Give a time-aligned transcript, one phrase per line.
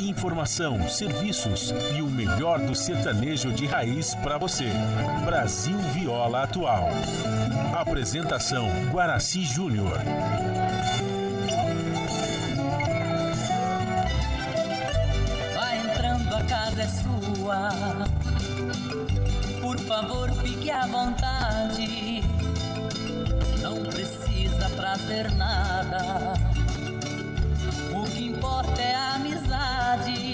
[0.00, 4.70] informação, serviços e o melhor do sertanejo de raiz para você.
[5.24, 6.88] Brasil Viola Atual.
[7.74, 9.98] Apresentação Guaraci Júnior.
[15.54, 17.70] Vai entrando, a casa é sua.
[19.60, 22.22] Por favor, fique à vontade.
[23.62, 26.34] Não precisa trazer nada.
[27.94, 29.05] O que importa é a.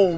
[0.00, 0.17] Oh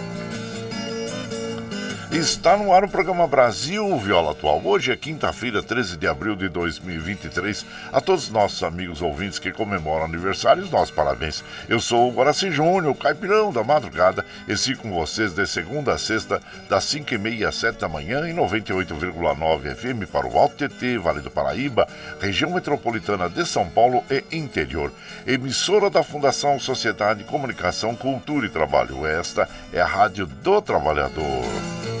[2.11, 4.61] Está no ar o programa Brasil Viola Atual.
[4.65, 7.65] Hoje é quinta-feira, 13 de abril de 2023.
[7.89, 11.41] A todos os nossos amigos ouvintes que comemoram aniversários, nossos parabéns.
[11.69, 15.97] Eu sou o Guaraci Júnior, caipirão da madrugada, e sigo com vocês de segunda a
[15.97, 21.21] sexta, das 5h30 às 7 da manhã, em 98,9 FM para o Alto TT, Vale
[21.21, 21.87] do Paraíba,
[22.19, 24.91] região metropolitana de São Paulo e interior.
[25.25, 29.07] Emissora da Fundação Sociedade, Comunicação, Cultura e Trabalho.
[29.07, 32.00] Esta é a Rádio do Trabalhador.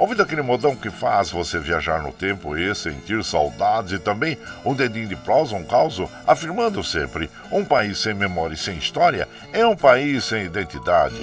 [0.00, 4.74] Ouvindo aquele modão que faz você viajar no tempo e sentir saudades e também um
[4.74, 9.66] dedinho de prosa, um caos, afirmando sempre: um país sem memória e sem história é
[9.66, 11.20] um país sem identidade.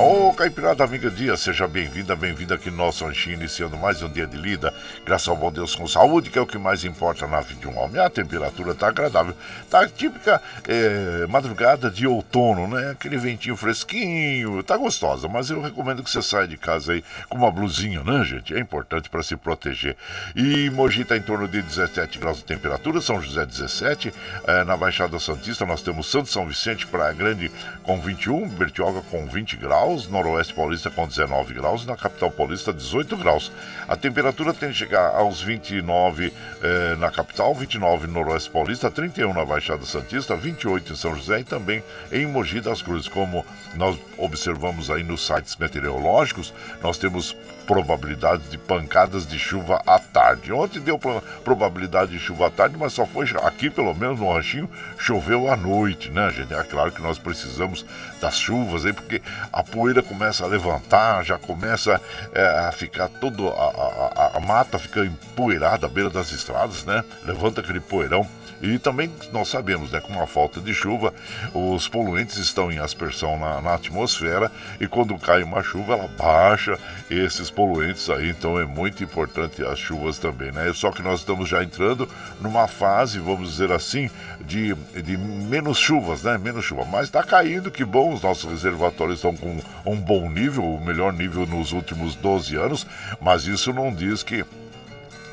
[0.00, 4.28] Ô, Caipirada Amiga Dia, seja bem-vinda, bem-vinda aqui no nosso ranchinho, iniciando mais um dia
[4.28, 4.72] de lida,
[5.04, 7.66] graças ao bom Deus com saúde, que é o que mais importa na vida de
[7.66, 8.00] um homem.
[8.00, 9.34] A temperatura tá agradável,
[9.68, 12.92] tá típica é, madrugada de outono, né?
[12.92, 17.36] Aquele ventinho fresquinho, tá gostosa, mas eu recomendo que você saia de casa aí com
[17.36, 18.54] uma blusinha, né, gente?
[18.54, 19.96] É importante para se proteger.
[20.36, 24.14] E Mogi tá em torno de 17 graus de temperatura, São José 17,
[24.46, 27.50] é, na Baixada Santista nós temos Santo São Vicente, Praia Grande
[27.82, 32.72] com 21, Bertioga com 20 graus, Noroeste Paulista com 19 graus e na capital paulista
[32.72, 33.50] 18 graus.
[33.88, 36.32] A temperatura tem que chegar aos 29
[36.62, 41.40] eh, na capital, 29 no Noroeste Paulista, 31 na Baixada Santista, 28 em São José
[41.40, 41.82] e também
[42.12, 43.08] em Mogi das Cruzes.
[43.08, 43.44] Como
[43.74, 46.52] nós observamos aí nos sites meteorológicos,
[46.82, 47.34] nós temos
[47.68, 50.50] probabilidade de pancadas de chuva à tarde.
[50.52, 54.32] Ontem deu pro- probabilidade de chuva à tarde, mas só foi aqui, pelo menos no
[54.32, 56.54] ranchinho, choveu à noite, né, gente?
[56.54, 57.84] É claro que nós precisamos
[58.22, 59.20] das chuvas aí, porque
[59.52, 62.00] a poeira começa a levantar, já começa
[62.32, 63.48] é, a ficar todo.
[63.50, 67.04] A, a, a mata fica empoeirada à beira das estradas, né?
[67.26, 68.26] Levanta aquele poeirão.
[68.60, 71.14] E também nós sabemos, né, com a falta de chuva,
[71.54, 74.50] os poluentes estão em aspersão na, na, atmosfera
[74.80, 76.78] e quando cai uma chuva, ela baixa
[77.10, 78.30] esses poluentes aí.
[78.30, 80.72] Então é muito importante as chuvas também, né?
[80.74, 82.08] Só que nós estamos já entrando
[82.40, 84.10] numa fase, vamos dizer assim,
[84.40, 86.36] de, de menos chuvas, né?
[86.36, 86.84] Menos chuva.
[86.84, 91.12] Mas está caindo, que bom, os nossos reservatórios estão com um bom nível, o melhor
[91.12, 92.86] nível nos últimos 12 anos,
[93.20, 94.44] mas isso não diz que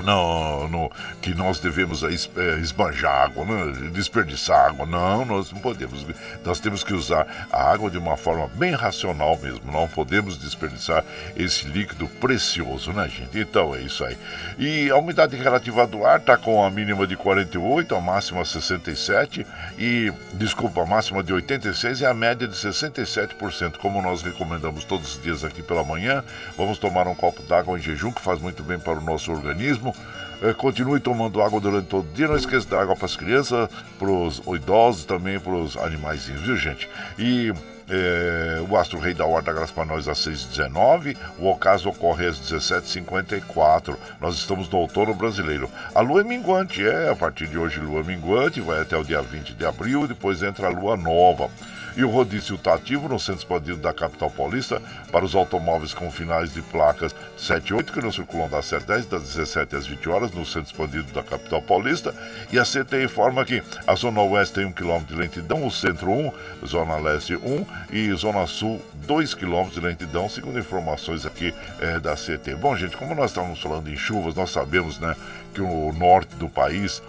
[0.04, 3.90] no, que nós devemos es, é, esbanjar água, né?
[3.92, 4.86] desperdiçar água.
[4.86, 6.06] Não, nós não podemos.
[6.44, 9.72] Nós temos que usar a água de uma forma bem racional mesmo.
[9.72, 11.04] Não podemos desperdiçar
[11.36, 13.38] esse líquido precioso, né, gente?
[13.38, 14.18] Então é isso aí.
[14.58, 19.46] E a umidade relativa do ar está com a mínima de 48, a máxima 67
[19.78, 23.78] e, desculpa, a máxima de 86 e a média de 67%.
[23.78, 26.24] Como nós recomendamos todos os dias aqui pela manhã,
[26.58, 29.85] vamos tomar um copo d'água em jejum que faz muito bem para o nosso organismo
[29.86, 29.96] mesmo.
[30.42, 32.28] É, continue tomando água durante todo o dia.
[32.28, 36.58] Não esqueça da água para as crianças, para os idosos também, para os animaizinhos, viu,
[36.58, 36.90] gente?
[37.18, 37.54] E
[37.88, 41.16] é, o Astro Rei da Horta Graça para nós às 6h19.
[41.40, 43.96] O ocaso ocorre às 17h54.
[44.20, 45.70] Nós estamos no outono brasileiro.
[45.94, 47.10] A lua é minguante, é.
[47.10, 50.08] A partir de hoje, lua minguante, vai até o dia 20 de abril.
[50.08, 51.50] Depois entra a lua nova.
[51.96, 54.82] E o rodízio está ativo no centro expandido da capital paulista
[55.12, 58.86] para os automóveis com finais de placas 7 e 8 que não circulam das 7
[58.86, 62.14] 10 das 17 às 20 horas no centro expandido da capital paulista.
[62.52, 66.12] E a CT informa que a Zona Oeste tem 1 km de lentidão, o Centro
[66.12, 66.32] 1,
[66.66, 72.16] Zona Leste 1 e Zona Sul 2 km de lentidão, segundo informações aqui é, da
[72.16, 72.56] CT.
[72.56, 75.16] Bom, gente, como nós estamos falando em chuvas, nós sabemos né,
[75.54, 77.02] que o norte do país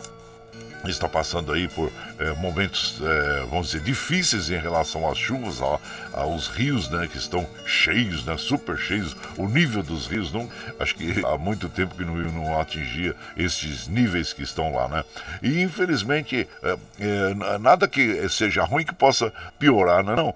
[0.84, 5.78] está passando aí por é, momentos, é, vamos dizer, difíceis em relação às chuvas, a,
[6.17, 9.15] aos rios, né, que estão cheios, né, super cheios.
[9.37, 10.49] O nível dos rios, não,
[10.81, 15.05] acho que há muito tempo que não, não atingia esses níveis que estão lá, né?
[15.43, 20.17] E infelizmente é, é nada que seja ruim que possa piorar, né?
[20.17, 20.35] Não,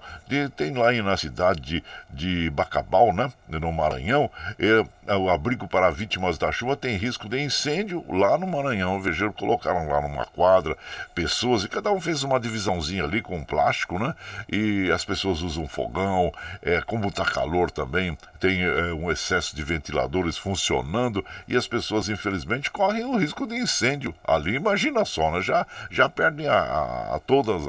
[0.55, 4.29] tem lá na cidade de, de Bacabal, né, no Maranhão,
[4.59, 9.01] é, é, o abrigo para vítimas da chuva tem risco de incêndio lá no Maranhão.
[9.01, 10.77] Veja, colocaram lá numa quadra
[11.15, 14.13] pessoas e cada um fez uma divisãozinha ali com plástico, né?
[14.51, 16.31] E as pessoas usam fogão,
[16.61, 22.09] é, como está calor também, tem é, um excesso de ventiladores funcionando e as pessoas,
[22.09, 24.55] infelizmente, correm o risco de incêndio ali.
[24.55, 25.41] Imagina só, né?
[25.41, 27.63] Já, já perdem a, a, a todas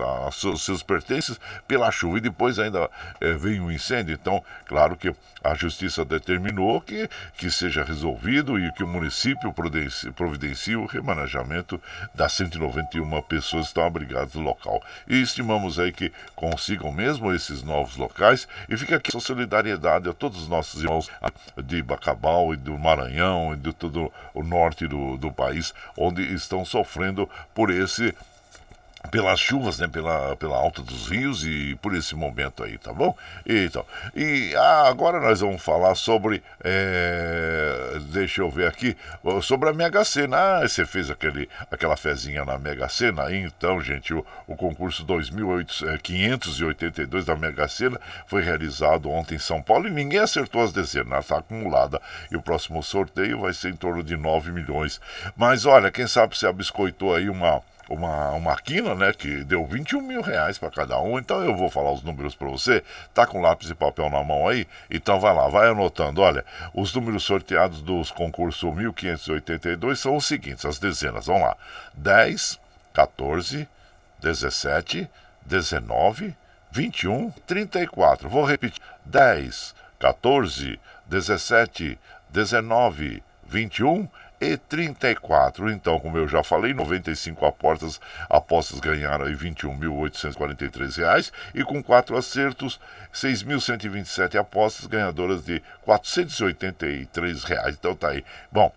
[0.44, 1.38] os seus pertences
[1.68, 2.90] pela chuva e depois ainda
[3.20, 4.14] é, vem um incêndio.
[4.20, 5.14] Então, claro que
[5.44, 9.52] a justiça determinou que, que seja resolvido e que o município
[10.14, 11.80] providencie o remanejamento
[12.14, 14.82] das 191 pessoas que estão abrigadas no local.
[15.08, 18.48] E estimamos aí que consigam mesmo esses novos locais.
[18.68, 21.10] E fica aqui a solidariedade a todos os nossos irmãos
[21.64, 26.64] de Bacabal e do Maranhão e de todo o norte do, do país, onde estão
[26.64, 28.14] sofrendo por esse
[29.10, 33.14] pelas chuvas, né, pela, pela alta dos rios e por esse momento aí, tá bom?
[33.44, 33.84] Então,
[34.14, 38.96] e ah, agora nós vamos falar sobre, é, deixa eu ver aqui,
[39.42, 40.36] sobre a Mega Sena.
[40.36, 43.34] Ah, você fez aquele, aquela fezinha na Mega Sena?
[43.34, 49.88] Então, gente, o, o concurso 2582 da Mega Sena foi realizado ontem em São Paulo
[49.88, 52.00] e ninguém acertou as dezenas, está acumulada.
[52.30, 55.00] E o próximo sorteio vai ser em torno de 9 milhões.
[55.36, 57.60] Mas olha, quem sabe você abiscoitou aí uma
[57.92, 61.18] uma, uma quina, né, que deu 21 mil reais para cada um.
[61.18, 62.82] Então eu vou falar os números para você.
[63.12, 64.66] Tá com lápis e papel na mão aí?
[64.90, 66.20] Então vai lá, vai anotando.
[66.20, 66.44] Olha,
[66.74, 71.26] os números sorteados dos concursos 1582 são os seguintes, as dezenas.
[71.26, 71.56] Vamos lá:
[71.94, 72.58] 10,
[72.94, 73.68] 14,
[74.20, 75.08] 17,
[75.44, 76.34] 19,
[76.70, 78.28] 21, 34.
[78.28, 81.98] Vou repetir: 10, 14, 17,
[82.30, 84.08] 19, 21
[84.42, 85.70] e 34.
[85.70, 92.80] Então, como eu já falei, 95 apostas, apostas ganharam R$ 21.843 e com quatro acertos,
[93.14, 97.76] 6.127 apostas ganhadoras de 483 reais.
[97.78, 98.24] Então tá aí.
[98.50, 98.72] Bom,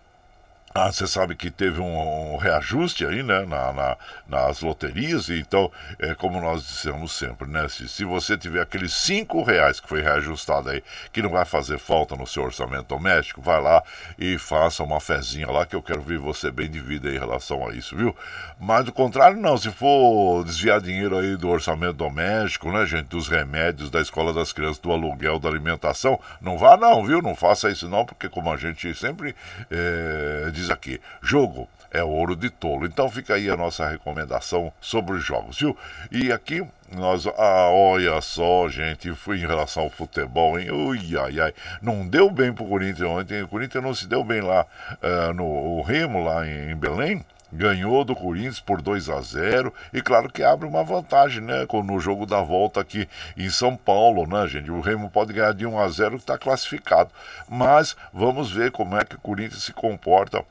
[0.76, 3.96] ah, você sabe que teve um, reajuste aí, né, na, na,
[4.28, 9.42] nas loterias, então, é como nós dissemos sempre, né, se, se você tiver aqueles cinco
[9.42, 13.60] reais que foi reajustado aí, que não vai fazer falta no seu orçamento doméstico, vai
[13.60, 13.82] lá
[14.18, 17.66] e faça uma fezinha lá, que eu quero ver você bem de vida em relação
[17.66, 18.14] a isso, viu?
[18.60, 23.28] Mas do contrário, não, se for desviar dinheiro aí do orçamento doméstico, né, gente, dos
[23.28, 27.22] remédios, da escola das crianças, do aluguel, da alimentação, não vá não, viu?
[27.22, 29.34] Não faça isso não, porque como a gente sempre
[29.70, 32.86] é, diz diz aqui: jogo é ouro de tolo.
[32.86, 35.76] Então fica aí a nossa recomendação sobre os jogos, viu?
[36.10, 40.70] E aqui nós, ah, olha só, gente, foi em relação ao futebol, hein?
[40.70, 41.54] Ui, ai, ai.
[41.80, 43.42] Não deu bem pro Corinthians ontem.
[43.42, 44.66] O Corinthians não se deu bem lá
[45.02, 50.02] uh, no Remo, lá em, em Belém ganhou do Corinthians por 2 a 0 e
[50.02, 54.46] claro que abre uma vantagem, né, no jogo da volta aqui em São Paulo, né,
[54.46, 54.70] gente?
[54.70, 57.10] O Remo pode ganhar de 1 a 0 que está classificado.
[57.48, 60.44] Mas vamos ver como é que o Corinthians se comporta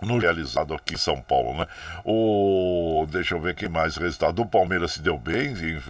[0.00, 1.66] no realizado aqui em São Paulo, né?
[2.04, 4.42] O, deixa eu ver quem mais resultado.
[4.42, 5.80] O Palmeiras se deu bem e,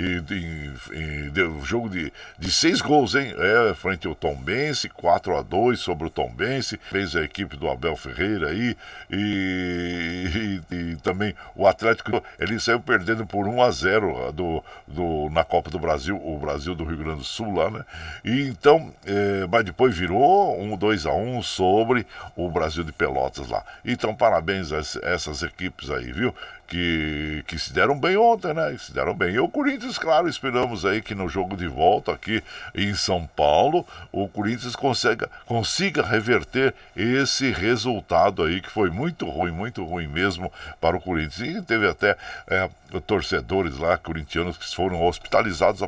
[0.00, 3.34] e, e, deu jogo de, de seis gols, hein?
[3.36, 7.56] É, frente ao Tom Bense, 4 a 2 sobre o Tom Bense, fez a equipe
[7.56, 8.76] do Abel Ferreira aí
[9.10, 15.44] e, e, também o Atlético, ele saiu perdendo por 1 a 0 do, do, na
[15.44, 17.84] Copa do Brasil, o Brasil do Rio Grande do Sul lá, né?
[18.24, 22.06] E então, é, mas depois virou um 2 a 1 sobre
[22.36, 23.64] o Brasil de Pelotas lá lá.
[23.84, 26.34] Então, parabéns a essas equipes aí, viu?
[26.66, 28.72] Que, que se deram bem ontem, né?
[28.72, 29.34] Que se deram bem.
[29.34, 32.42] E o Corinthians, claro, esperamos aí que no jogo de volta aqui
[32.74, 39.52] em São Paulo, o Corinthians consiga, consiga reverter esse resultado aí, que foi muito ruim,
[39.52, 41.56] muito ruim mesmo para o Corinthians.
[41.56, 42.16] E teve até
[42.48, 42.68] é,
[43.06, 45.80] torcedores lá, corintianos, que foram hospitalizados,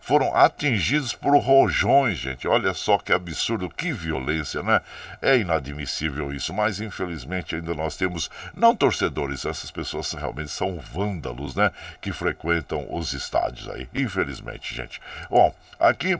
[0.00, 2.46] foram atingidos por rojões, gente.
[2.46, 4.80] Olha só que absurdo, que violência, né?
[5.20, 11.54] É inadmissível isso, mas infelizmente ainda nós temos, não torcedores, essas pessoas realmente são vândalos,
[11.54, 11.70] né?
[12.00, 13.88] Que frequentam os estádios aí.
[13.94, 15.00] Infelizmente, gente.
[15.30, 16.18] Bom, aqui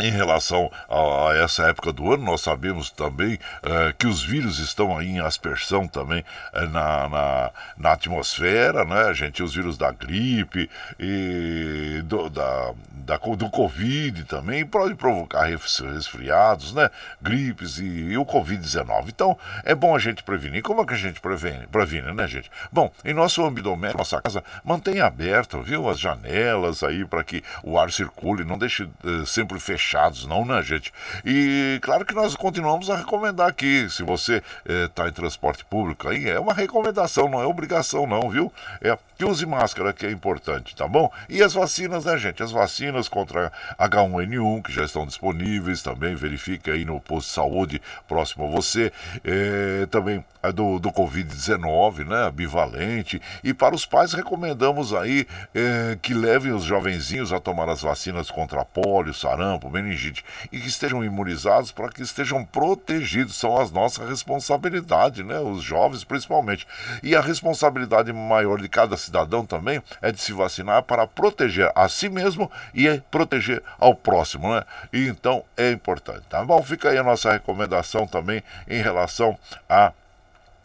[0.00, 4.96] em relação a, essa época do ano, nós sabemos também uh, que os vírus estão
[4.96, 9.42] aí em aspersão também uh, na, na, na, atmosfera, né, gente?
[9.42, 16.88] Os vírus da gripe e do, da, da, do Covid também, pode provocar resfriados, né?
[17.20, 19.08] Gripes e, e o Covid-19.
[19.08, 20.62] Então, é bom a gente prevenir.
[20.62, 22.50] Como é que a gente previne, previne né, gente?
[22.70, 25.88] Bom, em nosso âmbito doméstico, nossa casa, mantenha aberta, viu?
[25.88, 30.44] As janelas aí para que o ar circule, não deixe uh, sempre fechado fechados, não,
[30.44, 30.92] né, gente?
[31.24, 36.08] E claro que nós continuamos a recomendar aqui, se você está eh, em transporte público,
[36.08, 38.52] aí é uma recomendação, não é obrigação, não, viu?
[38.80, 41.10] É que use máscara, que é importante, tá bom?
[41.28, 42.42] E as vacinas, né, gente?
[42.42, 47.82] As vacinas contra H1N1, que já estão disponíveis, também verifique aí no posto de saúde
[48.08, 48.92] próximo a você.
[49.24, 52.30] É, também a do, do Covid-19, né?
[52.32, 53.22] Bivalente.
[53.44, 58.28] E para os pais, recomendamos aí é, que levem os jovenzinhos a tomar as vacinas
[58.28, 63.36] contra pólio, sarampo, meningite e que estejam imunizados para que estejam protegidos.
[63.36, 65.38] São as nossa responsabilidade, né?
[65.40, 66.66] Os jovens principalmente.
[67.02, 71.88] E a responsabilidade maior de cada cidadão também é de se vacinar para proteger a
[71.88, 74.62] si mesmo e proteger ao próximo, né?
[74.92, 76.62] E então é importante, tá bom?
[76.62, 79.38] Fica aí a nossa recomendação também em relação
[79.68, 79.92] a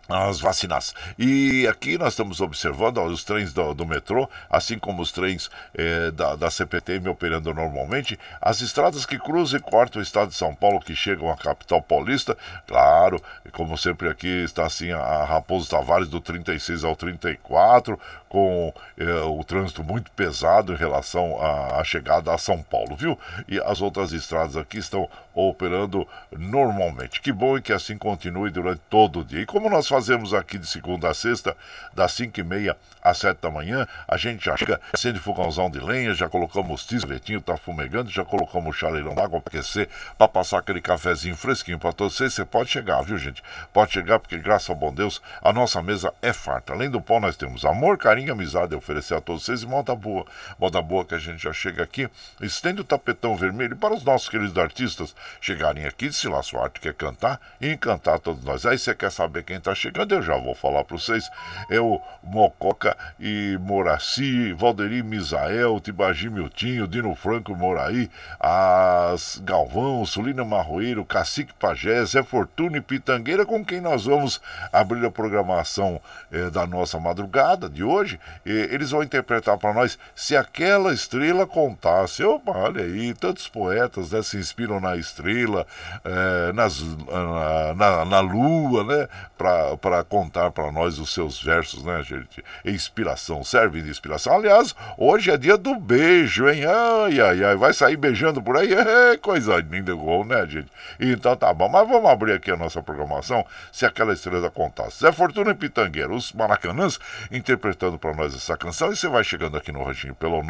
[0.10, 0.94] as vacinas.
[1.18, 5.50] E aqui nós estamos observando ó, os trens do, do, metrô, assim como os trens
[5.74, 10.36] eh, da, da CPTM operando normalmente, as estradas que cruzam e cortam o estado de
[10.36, 13.22] São Paulo, que chegam à capital paulista, claro,
[13.52, 18.00] como sempre aqui está assim a Raposo Tavares do 36 ao 34,
[18.30, 23.18] com eh, o trânsito muito pesado em relação à, à chegada a São Paulo, viu?
[23.48, 27.22] E as outras estradas aqui estão operando normalmente.
[27.22, 29.42] Que bom que assim continue durante todo o dia.
[29.42, 31.56] E como nós fazemos aqui de segunda a sexta,
[31.94, 35.80] das 5 e meia às 7 da manhã, a gente já chega, acende fogãozão de
[35.80, 40.60] lenha, já colocamos o tisvetinho, tá fumegando, já colocamos chaleirão d'água para aquecer, para passar
[40.60, 42.34] aquele cafezinho fresquinho para todos vocês.
[42.34, 43.44] Você pode chegar, viu, gente?
[43.72, 46.74] Pode chegar, porque graças ao bom Deus, a nossa mesa é farta.
[46.74, 49.96] Além do pão, nós temos amor, carinho, amizade a oferecer a todos vocês e moda
[49.96, 50.26] boa.
[50.60, 52.10] Moda boa que a gente já chega aqui,
[52.42, 56.80] estende o tapetão vermelho para os nossos queridos artistas chegarem aqui, se lá sua arte
[56.80, 58.66] quer cantar e encantar todos nós.
[58.66, 61.30] Aí você quer saber quem está chegando, eu já vou falar para vocês.
[61.70, 68.10] É o Mococa e Moraci, Valderi Misael, Tibagi Miltinho, Dino Franco Moraí,
[68.40, 75.06] as Galvão, Sulina Marroeiro, Cacique Pajé, Zé Fortuna e Pitangueira, com quem nós vamos abrir
[75.06, 78.07] a programação eh, da nossa madrugada de hoje.
[78.46, 82.24] Eles vão interpretar para nós Se Aquela Estrela Contasse.
[82.24, 85.66] Opa, olha aí, tantos poetas né, se inspiram na estrela,
[86.04, 89.08] eh, nas, na, na, na, lua, né?
[89.38, 92.44] Para contar para nós os seus versos, né, gente?
[92.66, 94.36] Inspiração, serve de inspiração.
[94.36, 96.64] Aliás, hoje é dia do beijo, hein?
[96.66, 98.74] Ai, ai, ai, vai sair beijando por aí?
[98.74, 100.68] É coisa linda igual, né, gente?
[101.00, 105.00] Então tá bom, mas vamos abrir aqui a nossa programação, se aquela estrela contasse.
[105.00, 107.00] Zé Fortuna e Pitangueiro, os Maracanãs,
[107.32, 110.42] interpretando mandando para nós essa canção e você vai chegando aqui no Ranchinho pelo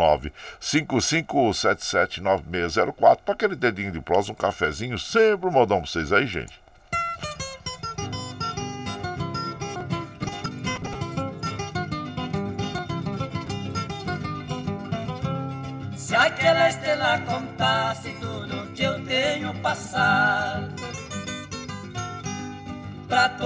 [0.61, 6.59] 955779604 para aquele dedinho de prosa, um cafezinho, sempre um modão para vocês aí, gente.
[15.95, 20.16] Se aquela estrela contasse tudo que eu tenho passado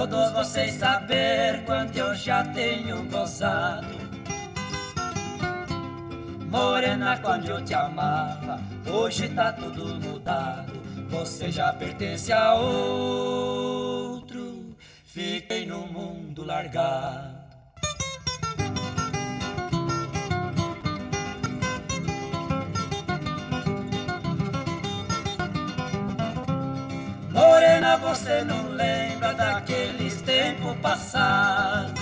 [0.08, 4.02] todos vocês saber quanto eu já tenho gozado.
[6.50, 10.72] Morena, quando eu te amava, hoje tá tudo mudado.
[11.08, 14.74] Você já pertence a outro.
[15.04, 17.41] Fiquei no mundo largado.
[27.42, 32.00] Morena, você não lembra daqueles tempos passados?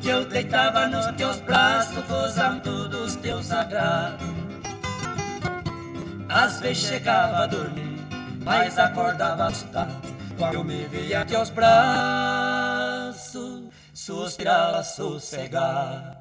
[0.00, 4.28] Que eu deitava nos teus braços, gozando dos teus agrados.
[6.28, 8.06] Às vezes chegava a dormir,
[8.44, 9.92] mas acordava assustado
[10.36, 12.54] Quando eu me via teus braços,
[13.92, 16.17] suspirava sossegado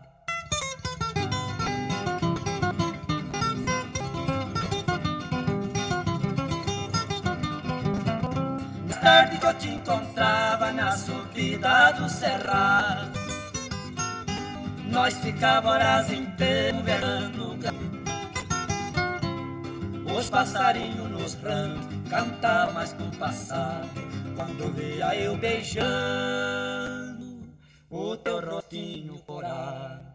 [9.07, 13.17] tarde que eu te encontrava na subida do cerrado.
[14.91, 17.57] Nós ficava horas inteiras conversando.
[20.13, 23.87] Os passarinhos nos ramos cantavam mais que o passado.
[24.35, 27.39] Quando via eu beijando
[27.89, 30.06] o teu rostinho corado.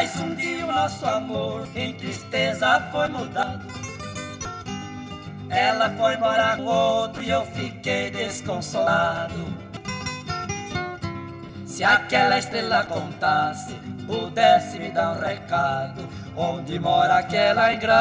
[0.00, 3.66] Mas um dia o nosso amor em tristeza foi mudado.
[5.50, 9.34] Ela foi morar com outro e eu fiquei desconsolado.
[11.66, 13.74] Se aquela estrela contasse,
[14.06, 17.98] pudesse me dar um recado, onde mora aquela ingrata,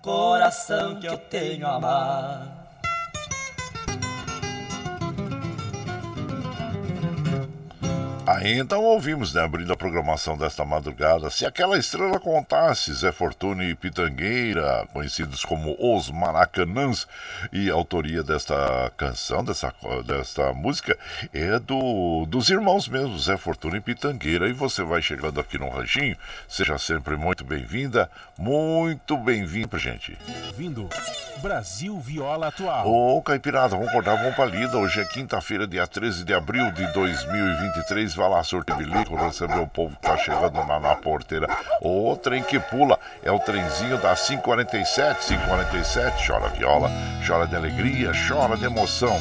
[0.00, 2.53] coração que eu tenho amado.
[8.34, 13.64] Aí então ouvimos, né, abrindo a programação desta madrugada, se aquela estrela contasse, Zé Fortuna
[13.64, 17.06] e Pitangueira, conhecidos como Os Maracanãs,
[17.52, 19.72] e a autoria desta canção, dessa,
[20.04, 20.98] desta música,
[21.32, 25.68] é do, dos irmãos mesmo, Zé Fortuna e Pitangueira, e você vai chegando aqui no
[25.68, 26.16] Ranchinho,
[26.48, 30.18] seja sempre muito bem-vinda, muito bem-vindo, gente.
[30.56, 30.88] Vindo
[31.40, 32.90] Brasil Viola Atual.
[32.90, 36.86] Ô, Caipirada, vamos acordar, vamos pra lida, hoje é quinta-feira, dia 13 de abril de
[36.92, 41.46] 2023, vai lá, surte bilico, receber o povo que tá chegando na, na porteira.
[41.80, 46.90] O trem que pula é o trenzinho da 547, 547, chora viola,
[47.26, 49.20] chora de alegria, chora de emoção.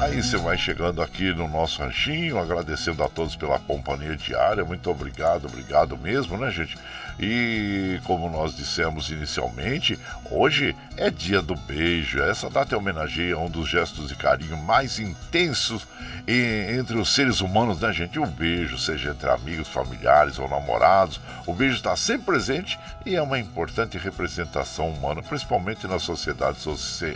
[0.00, 4.64] Aí você vai chegando aqui no nosso ranchinho, agradecendo a todos pela companhia diária.
[4.64, 6.78] Muito obrigado, obrigado mesmo, né, gente?
[7.18, 9.98] E como nós dissemos inicialmente,
[10.30, 12.22] hoje é dia do beijo.
[12.22, 15.84] Essa data homenageia um dos gestos de carinho mais intensos
[16.28, 18.20] entre os seres humanos, né, gente?
[18.20, 23.22] O beijo, seja entre amigos, familiares ou namorados, o beijo está sempre presente e é
[23.22, 26.64] uma importante representação humana, principalmente nas sociedades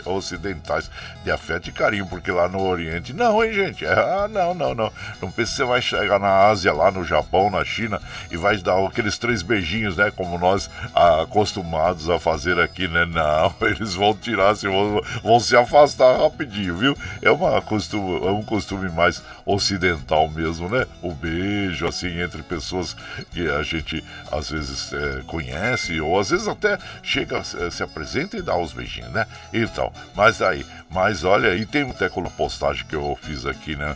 [0.05, 0.91] ocidentais
[1.23, 3.85] de afeto e carinho, porque lá no Oriente, não, hein, gente?
[3.85, 4.91] Ah, não, não, não.
[5.21, 8.57] Não pense que você vai chegar na Ásia, lá no Japão, na China e vai
[8.57, 10.11] dar aqueles três beijinhos né?
[10.11, 13.05] Como nós ah, acostumados a fazer aqui, né?
[13.05, 16.97] Não, eles vão tirar, assim, vão, vão se afastar rapidinho, viu?
[17.21, 20.85] É, uma costume, é um costume mais ocidental mesmo, né?
[21.01, 22.95] O beijo, assim, entre pessoas
[23.31, 28.41] que a gente às vezes é, conhece, ou às vezes até chega, se apresenta e
[28.41, 29.25] dá os beijinhos, né?
[29.53, 33.75] Então, mas aí, mas olha, e tem até com a postagem que eu fiz aqui,
[33.75, 33.95] né?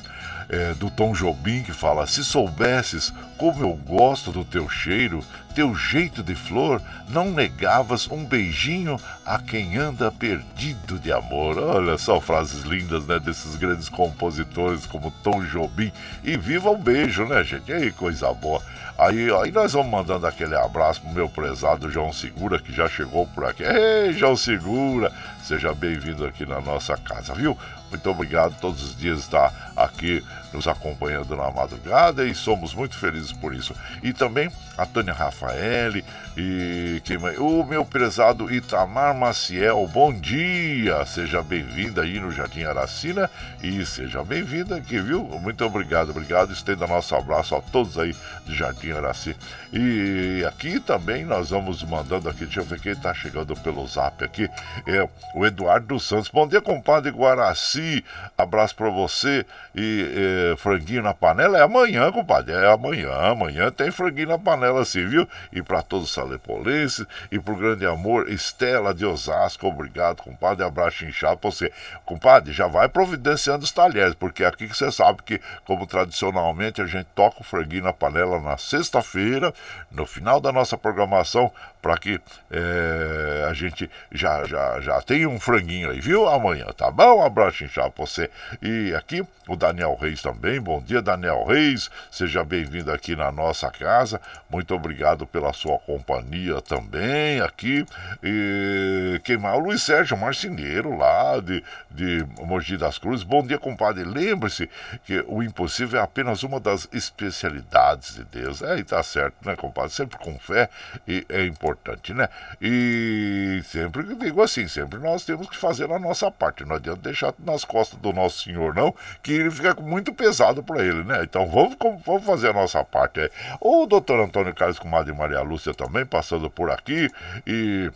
[0.49, 5.75] é, do Tom Jobim que fala: Se soubesses como eu gosto do teu cheiro, teu
[5.75, 11.57] jeito de flor, não negavas um beijinho a quem anda perdido de amor.
[11.57, 15.91] Olha só frases lindas, né, desses grandes compositores como Tom Jobim.
[16.23, 17.71] E viva o beijo, né, gente?
[17.71, 18.61] Ei, coisa boa.
[18.97, 23.27] Aí, aí nós vamos mandando aquele abraço pro meu prezado João Segura, que já chegou
[23.27, 23.61] por aqui.
[23.61, 25.11] Ei, João Segura,
[25.43, 27.55] seja bem-vindo aqui na nossa casa, viu?
[27.91, 33.31] Muito obrigado, todos os dias está aqui nos acompanhando na madrugada e somos muito felizes
[33.31, 33.75] por isso.
[34.01, 35.93] E também a Tânia Rafael
[36.35, 37.01] e
[37.39, 41.05] o meu prezado Itamar Maciel, bom dia!
[41.05, 43.29] Seja bem-vinda aí no Jardim Aracina
[43.61, 45.23] e seja bem-vinda aqui, viu?
[45.23, 46.53] Muito obrigado, obrigado.
[46.53, 49.35] Estenda nosso abraço a todos aí do Jardim Aracina.
[49.73, 54.23] E aqui também nós vamos mandando aqui, deixa eu ver quem está chegando pelo zap
[54.23, 54.49] aqui,
[54.85, 56.29] é o Eduardo Santos.
[56.29, 58.03] Bom dia, compadre Guaraci,
[58.37, 60.13] abraço para você e.
[60.15, 62.53] É, franguinho na panela, é amanhã, compadre.
[62.53, 63.11] É amanhã.
[63.11, 65.27] Amanhã tem franguinho na panela, assim, viu?
[65.51, 70.63] E para todos os salepolenses e pro grande amor, Estela de Osasco, obrigado, compadre.
[70.63, 71.71] Abraço inchado pra você.
[72.05, 76.85] Compadre, já vai providenciando os talheres, porque aqui que você sabe que, como tradicionalmente, a
[76.85, 79.53] gente toca o franguinho na panela na sexta-feira,
[79.91, 82.19] no final da nossa programação, para que
[82.51, 86.27] é, a gente já, já, já tenha um franguinho aí, viu?
[86.27, 87.19] Amanhã, tá bom?
[87.19, 88.29] Um abraço inchado pra você.
[88.61, 90.59] E aqui o Daniel Reis também.
[90.59, 91.89] Bom dia, Daniel Reis.
[92.11, 94.19] Seja bem-vindo aqui na nossa casa.
[94.49, 97.85] Muito obrigado pela sua companhia também aqui.
[98.21, 99.57] E quem mais?
[99.57, 103.23] O Luiz Sérgio Marceneiro, lá de, de Mogi das Cruzes.
[103.23, 104.03] Bom dia, compadre.
[104.03, 104.69] Lembre-se
[105.05, 108.61] que o impossível é apenas uma das especialidades de Deus.
[108.61, 109.91] É, e tá certo, né, compadre?
[109.91, 110.69] Sempre com fé
[111.07, 111.66] e é importante,
[112.13, 112.29] né?
[112.61, 116.65] E sempre digo assim, sempre nós temos que fazer a nossa parte.
[116.65, 120.83] Não adianta deixar nas costas do nosso Senhor, não, que ele fica muito pesado para
[120.83, 121.23] ele, né?
[121.23, 121.75] Então vamos,
[122.05, 123.19] vamos fazer a nossa parte.
[123.19, 123.29] É.
[123.59, 127.09] O doutor Antônio Carlos Comadre Maria Lúcia também passando por aqui
[127.45, 127.91] e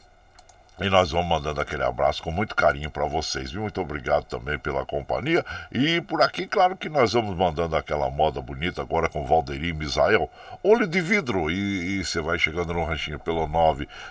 [0.82, 3.62] e nós vamos mandando aquele abraço com muito carinho para vocês, viu?
[3.62, 5.46] Muito obrigado também pela companhia.
[5.72, 10.30] E por aqui, claro que nós vamos mandando aquela moda bonita agora com Valderi Misael.
[10.64, 11.52] Olho de vidro.
[11.52, 13.48] E você vai chegando no ranchinho pelo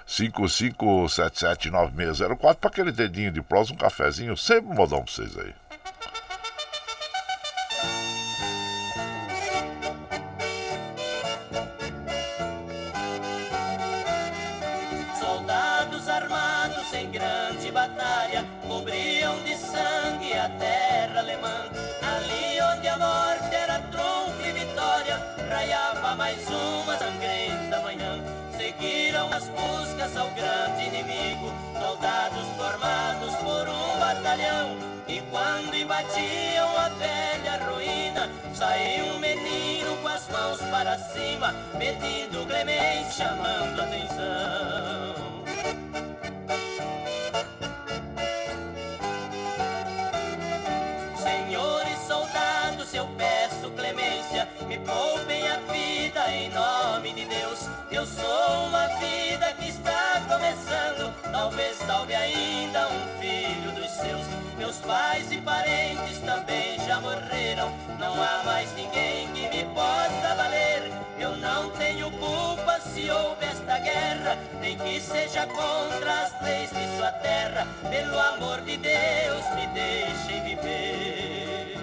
[0.07, 4.37] 955779604 para aquele dedinho de prós, um cafezinho.
[4.37, 5.70] Sempre modão para vocês aí.
[34.31, 34.77] Batalhão.
[35.09, 42.47] E quando embatiam a velha ruína, saiu um menino com as mãos para cima, pedindo
[42.47, 45.15] clemência, chamando atenção.
[51.17, 57.69] Senhores soldados, eu peço clemência, me poupem a vida em nome de Deus.
[57.91, 63.70] Eu sou uma vida que está começando, talvez salve ainda um filho.
[64.61, 70.93] Meus pais e parentes também já morreram, não há mais ninguém que me possa valer.
[71.19, 76.97] Eu não tenho culpa se houve esta guerra, nem que seja contra as leis de
[76.99, 77.67] sua terra.
[77.89, 81.79] Pelo amor de Deus, me deixem viver.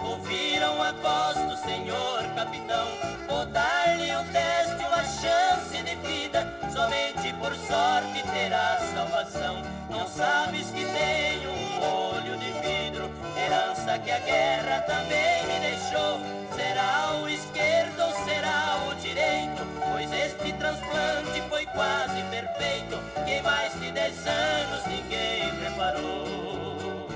[0.00, 2.86] Ouviram a voz do senhor capitão.
[3.28, 9.62] Vou dar-lhe um teste, uma chance de vida, somente por sorte terá salvação.
[9.90, 16.20] Não sabes que tenho um olho de vidro, herança que a guerra também me deixou.
[16.54, 19.66] Será o esquerdo ou será o direito?
[19.90, 27.08] Pois este transplante foi quase perfeito, que mais de dez anos ninguém reparou.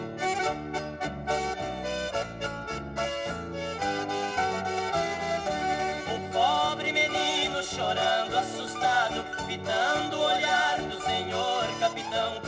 [7.89, 12.48] Chorando, assustado, fitando o olhar do senhor capitão.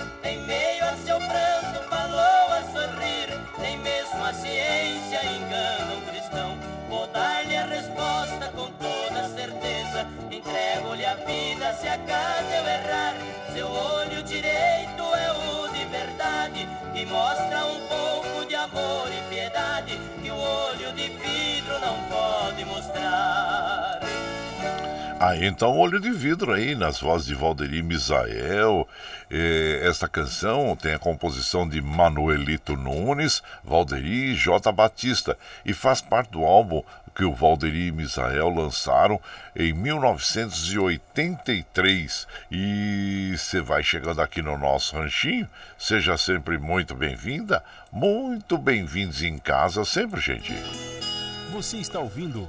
[25.23, 28.89] Ah, então Olho de Vidro aí, nas vozes de Valderi Misael.
[29.31, 34.73] Eh, esta canção tem a composição de Manuelito Nunes, Valderi e J.
[34.73, 36.83] Batista e faz parte do álbum
[37.15, 39.21] que o Valderi e Misael lançaram
[39.55, 42.27] em 1983.
[42.51, 49.37] E você vai chegando aqui no nosso ranchinho, seja sempre muito bem-vinda, muito bem-vindos em
[49.37, 50.55] casa sempre, gente.
[51.53, 52.49] Você está ouvindo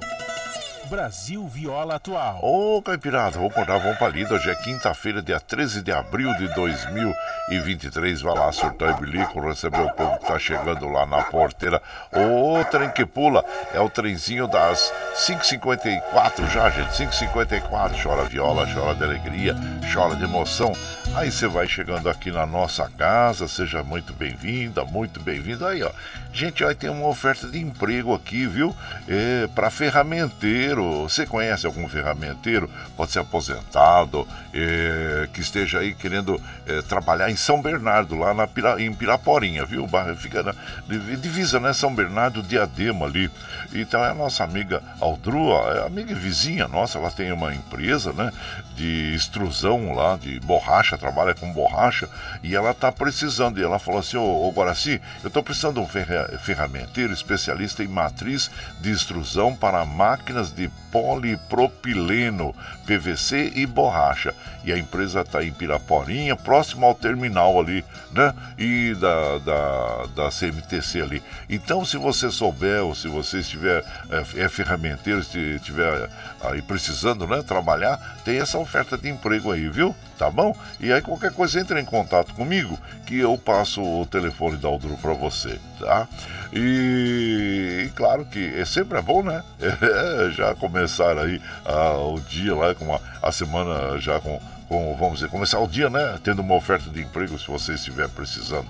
[0.92, 2.38] Brasil Viola Atual.
[2.42, 4.34] Ô, oh, vamos acordar, vamos pra lida.
[4.34, 8.20] Hoje é quinta-feira, dia 13 de abril de 2023.
[8.20, 11.80] Vai lá, surtar e bilico, receber o povo que tá chegando lá na porteira.
[12.12, 16.90] Ô, trem que pula, é o trenzinho das 5h54 já, gente.
[16.90, 18.02] 5h54.
[18.02, 19.56] Chora viola, chora de alegria,
[19.94, 20.74] chora de emoção.
[21.14, 25.66] Aí você vai chegando aqui na nossa casa, seja muito bem-vinda, muito bem-vindo.
[25.66, 25.90] Aí, ó,
[26.32, 28.74] gente, vai ter uma oferta de emprego aqui, viu?
[29.06, 31.02] É, para ferramenteiro.
[31.02, 32.68] Você conhece algum ferramenteiro?
[32.96, 38.46] Pode ser aposentado, é, que esteja aí querendo é, trabalhar em São Bernardo, lá na
[38.46, 39.86] Pira, em Piraporinha, viu?
[40.16, 40.54] Fica na
[40.88, 41.74] divisa, né?
[41.74, 43.30] São Bernardo, Diadema ali.
[43.74, 48.32] Então é a nossa amiga Aldrua, é amiga vizinha nossa, ela tem uma empresa, né?
[48.74, 52.08] De extrusão lá, de borracha trabalha com borracha
[52.44, 53.58] e ela está precisando.
[53.58, 58.48] E ela falou assim: Ô, Guaraci, eu estou precisando de um ferramenteiro especialista em matriz
[58.80, 62.54] de extrusão para máquinas de polipropileno,
[62.86, 64.32] PVC e borracha.
[64.64, 68.32] E a empresa está em Piraporinha, próximo ao terminal ali, né?
[68.56, 71.22] E da, da, da CMTC ali.
[71.48, 76.08] Então, se você souber, ou se você estiver é, é ferramenteiro, estiver
[76.42, 77.42] aí precisando, né?
[77.42, 79.96] Trabalhar, tem essa oferta de emprego aí, viu?
[80.18, 80.56] Tá bom?
[80.82, 84.96] E aí qualquer coisa entre em contato comigo que eu passo o telefone da Aldru
[84.96, 86.08] para você, tá?
[86.52, 89.42] E, e, claro que é sempre é bom, né?
[89.82, 94.96] É, já começar aí ah, o dia lá com a, a semana já com, com,
[94.96, 96.18] vamos dizer, começar o dia, né?
[96.24, 98.68] Tendo uma oferta de emprego se você estiver precisando.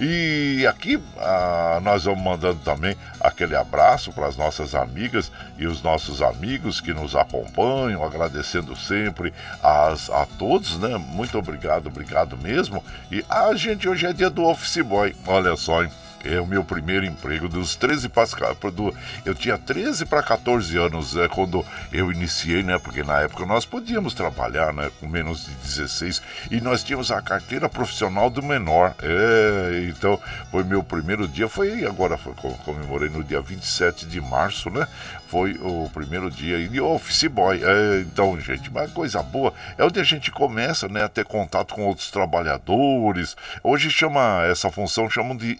[0.00, 5.82] E aqui ah, nós vamos mandando também aquele abraço para as nossas amigas e os
[5.82, 9.30] nossos amigos que nos acompanham, agradecendo sempre
[9.62, 10.96] as, a todos, né?
[10.96, 12.82] Muito obrigado, obrigado mesmo.
[13.12, 15.90] E a gente hoje é dia do Office Boy, olha só, hein?
[16.24, 18.26] É o meu primeiro emprego dos 13 para
[18.70, 22.78] do, eu tinha 13 para 14 anos é, quando eu iniciei, né?
[22.78, 27.20] Porque na época nós podíamos trabalhar, né, com menos de 16 e nós tínhamos a
[27.20, 28.94] carteira profissional do menor.
[29.02, 34.70] É, então foi meu primeiro dia, foi agora foi, comemorei no dia 27 de março,
[34.70, 34.86] né?
[35.30, 37.60] foi o primeiro dia e office boy.
[37.62, 41.72] É, então, gente, uma coisa boa é onde a gente começa né, a ter contato
[41.72, 43.36] com outros trabalhadores.
[43.62, 45.56] Hoje chama essa função chamam de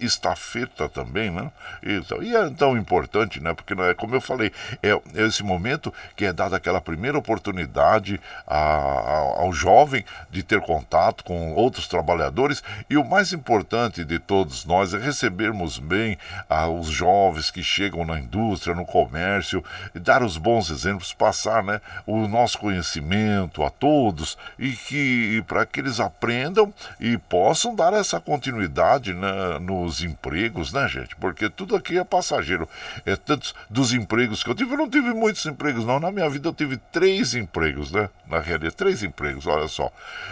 [0.50, 1.50] estafeta também, né?
[1.82, 3.54] Então, e é tão importante, né?
[3.54, 8.56] Porque é como eu falei, é, esse momento que é dada aquela primeira oportunidade a,
[8.56, 14.64] a, ao jovem de ter contato com outros trabalhadores e o mais importante de todos
[14.64, 20.36] nós é recebermos bem a, os jovens que chegam na indústria, no comércio dar os
[20.36, 26.72] bons exemplos, passar né, o nosso conhecimento a todos e que para que eles aprendam
[26.98, 30.39] e possam dar essa continuidade né, nos empregos,
[30.72, 31.14] né, gente?
[31.16, 32.68] Porque tudo aqui é passageiro.
[33.04, 36.00] É tantos dos empregos que eu tive, eu não tive muitos empregos, não.
[36.00, 38.08] Na minha vida eu tive três empregos, né?
[38.26, 39.90] Na realidade, três empregos, olha só.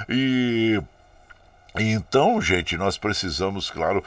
[0.08, 0.80] E
[1.76, 4.02] então, gente, nós precisamos, claro,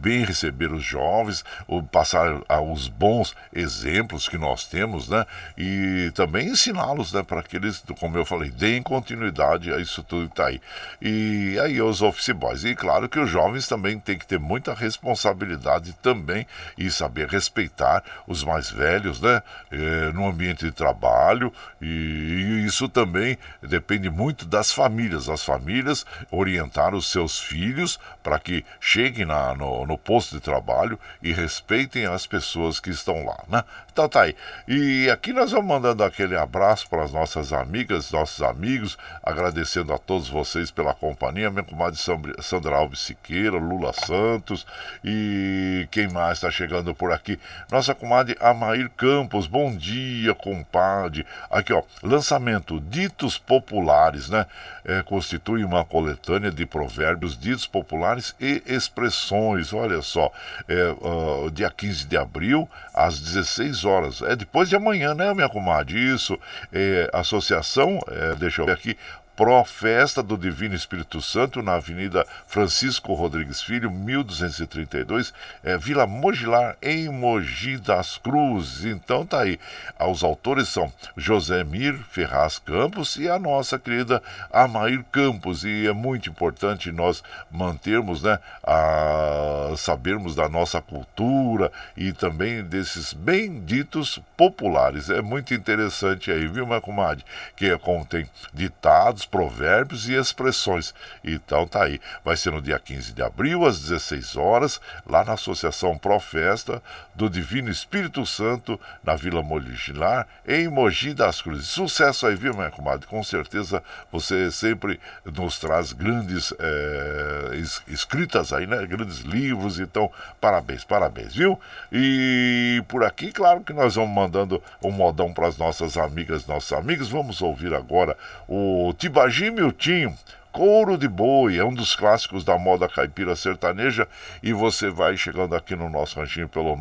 [0.00, 1.44] bem receber os jovens,
[1.92, 5.26] passar os bons exemplos que nós temos, né?
[5.56, 7.22] E também ensiná-los, né?
[7.22, 10.60] Para que eles, como eu falei, deem continuidade a isso tudo que está aí.
[11.00, 12.64] E aí os office boys.
[12.64, 16.46] E claro que os jovens também têm que ter muita responsabilidade também
[16.78, 19.42] e saber respeitar os mais velhos, né?
[19.70, 21.52] É, no ambiente de trabalho.
[21.80, 25.28] E, e isso também depende muito das famílias.
[25.28, 30.98] As famílias orientar os seus filhos para que cheguem na, no, no posto de trabalho
[31.20, 33.64] e respeitem as pessoas que estão lá, né?
[33.92, 34.36] Então tá aí.
[34.68, 39.98] E aqui nós vamos mandando aquele abraço para as nossas amigas, nossos amigos, agradecendo a
[39.98, 41.98] todos vocês pela companhia, minha comadre
[42.40, 44.64] Sandra Alves Siqueira, Lula Santos
[45.04, 47.38] e quem mais está chegando por aqui?
[47.70, 51.26] Nossa comadre Amair Campos, bom dia, compadre.
[51.50, 54.46] Aqui ó, lançamento Ditos Populares, né?
[54.84, 60.30] É, constitui uma coletânea de provérbios ditos populares e expressões olha só,
[60.68, 64.22] é, uh, dia 15 de abril, às 16 horas.
[64.22, 65.98] É depois de amanhã, né, minha comadre?
[65.98, 66.38] Isso,
[66.72, 68.96] é, associação, é, deixa eu ver aqui,
[69.40, 75.32] Pró-Festa do Divino Espírito Santo, na Avenida Francisco Rodrigues Filho, 1232,
[75.64, 78.84] é, Vila Mogilar, em Mogi das Cruzes.
[78.84, 79.58] Então tá aí.
[79.98, 84.22] Os autores são José Mir Ferraz Campos e a nossa querida
[84.52, 85.64] Amair Campos.
[85.64, 93.14] E é muito importante nós mantermos, né, a, sabermos da nossa cultura e também desses
[93.14, 95.10] benditos populares.
[95.10, 97.22] É muito interessante aí, viu, minha comadre?
[97.54, 100.94] Que contém ditados, provérbios e expressões.
[101.22, 102.00] Então tá aí.
[102.24, 106.82] Vai ser no dia 15 de abril, às 16 horas, lá na Associação Profesta
[107.14, 111.66] do Divino Espírito Santo, na Vila Moligilar, em Mogi das Cruzes.
[111.66, 113.06] Sucesso aí, viu, minha comadre?
[113.06, 117.56] Com certeza você sempre nos traz grandes é,
[117.88, 118.86] escritas aí, né?
[118.86, 119.78] Grandes livros.
[119.78, 121.60] Então, parabéns, parabéns, viu?
[121.92, 126.72] E por aqui, claro que nós vamos mandando um modão para as nossas amigas, nossos
[126.72, 127.08] amigos.
[127.08, 128.16] Vamos ouvir agora
[128.48, 130.16] o Tiba Tibagi Miltinho
[130.52, 134.08] Couro de Boi, é um dos clássicos da moda caipira sertaneja
[134.42, 136.76] e você vai chegando aqui no nosso ranchinho pelo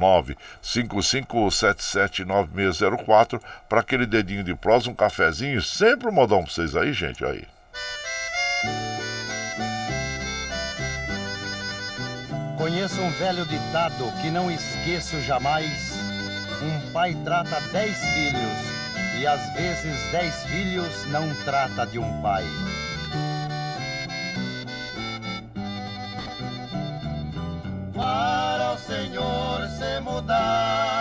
[0.63, 7.23] 955779604 para aquele dedinho de prosa, um cafezinho, sempre um modão pra vocês aí, gente,
[7.23, 7.45] aí.
[12.57, 16.08] Conheço um velho ditado que não esqueço jamais.
[16.61, 18.79] Um pai trata dez filhos
[19.17, 22.43] e às vezes dez filhos não trata de um pai.
[27.93, 30.98] Para o Senhor se mudar,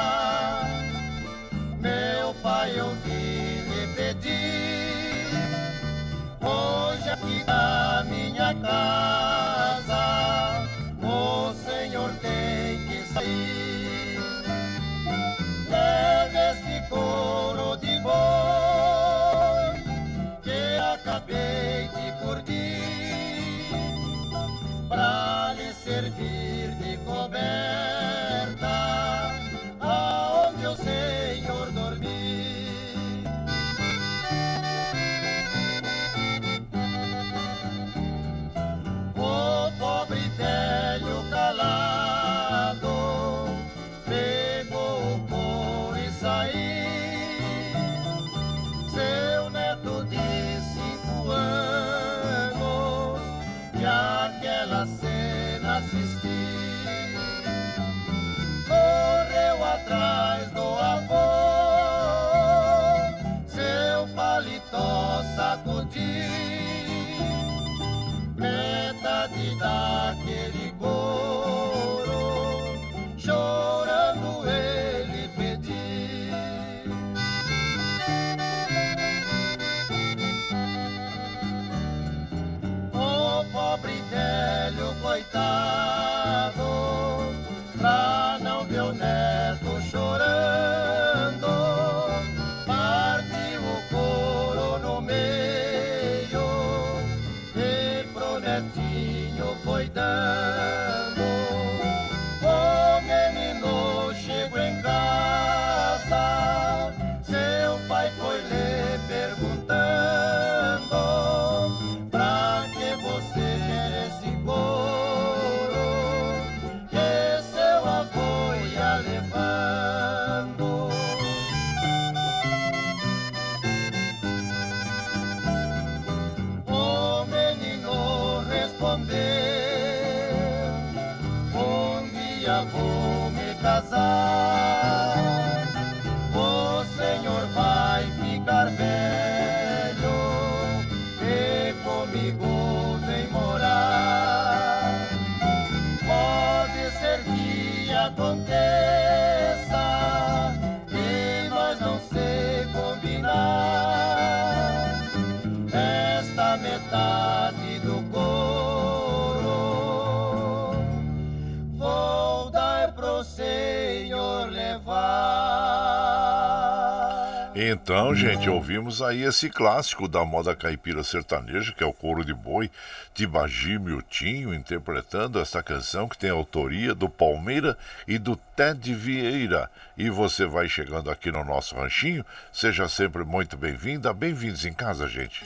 [167.91, 172.35] Então, gente, ouvimos aí esse clássico da moda caipira sertaneja, que é o Couro de
[172.35, 172.71] Boi,
[173.15, 179.71] Tibagi Miltinho, interpretando esta canção que tem autoria do Palmeira e do Ted Vieira.
[179.97, 185.09] E você vai chegando aqui no nosso ranchinho, seja sempre muito bem-vinda, bem-vindos em casa,
[185.09, 185.43] gente.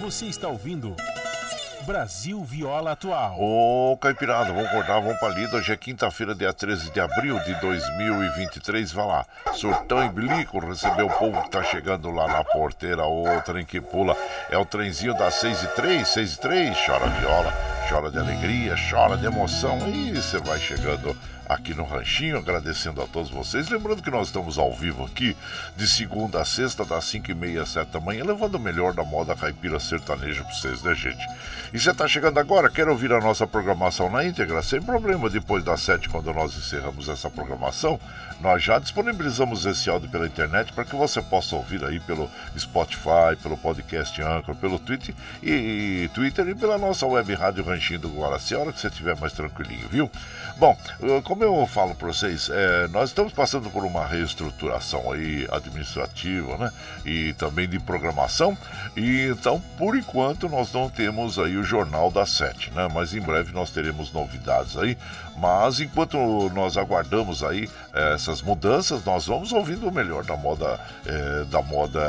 [0.00, 0.96] Você está ouvindo
[1.86, 3.36] Brasil Viola Atual.
[3.38, 5.56] Ô, Caipirada, vamos acordar, vamos pra lida.
[5.56, 8.90] Hoje é quinta-feira, dia 13 de abril de 2023.
[8.90, 13.06] Vai lá, surtão e bilico, receber o povo que tá chegando lá na porteira.
[13.06, 14.16] O trem que pula
[14.50, 16.76] é o trenzinho das 6 e 3, 6 e 3.
[16.84, 17.52] Chora viola,
[17.88, 19.78] chora de alegria, chora de emoção.
[19.88, 21.16] E você vai chegando
[21.48, 23.68] aqui no Ranchinho, agradecendo a todos vocês.
[23.68, 25.36] Lembrando que nós estamos ao vivo aqui,
[25.76, 28.92] de segunda a sexta, das 5 e meia às 7 da manhã, levando o melhor
[28.92, 31.24] da moda caipira sertaneja pra vocês, né, gente?
[31.72, 34.62] E você tá chegando agora, quer ouvir a nossa programação na íntegra?
[34.62, 38.00] Sem problema, depois das 7, quando nós encerramos essa programação,
[38.40, 43.36] nós já disponibilizamos esse áudio pela internet para que você possa ouvir aí pelo Spotify,
[43.42, 48.08] pelo podcast Anchor, pelo Twitter e, e Twitter e pela nossa web rádio Ranchinho do
[48.08, 50.10] Guaraci, a hora que você estiver mais tranquilinho, viu?
[50.58, 50.76] Bom,
[51.22, 56.56] como como eu falo para vocês, é, nós estamos passando por uma reestruturação aí administrativa,
[56.56, 56.72] né?
[57.04, 58.56] E também de programação.
[58.96, 62.88] E então, por enquanto, nós não temos aí o Jornal das Sete, né?
[62.90, 64.96] Mas em breve nós teremos novidades aí.
[65.38, 66.16] Mas enquanto
[66.54, 71.62] nós aguardamos aí é, essas mudanças, nós vamos ouvindo o melhor da moda, é, da
[71.62, 72.00] moda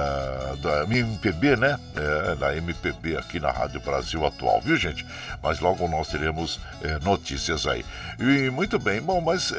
[0.62, 1.80] da MPB, né?
[1.96, 5.06] É, da MPB aqui na Rádio Brasil Atual, viu gente?
[5.42, 7.86] Mas logo nós teremos é, notícias aí.
[8.20, 9.54] E muito bem, bom, mas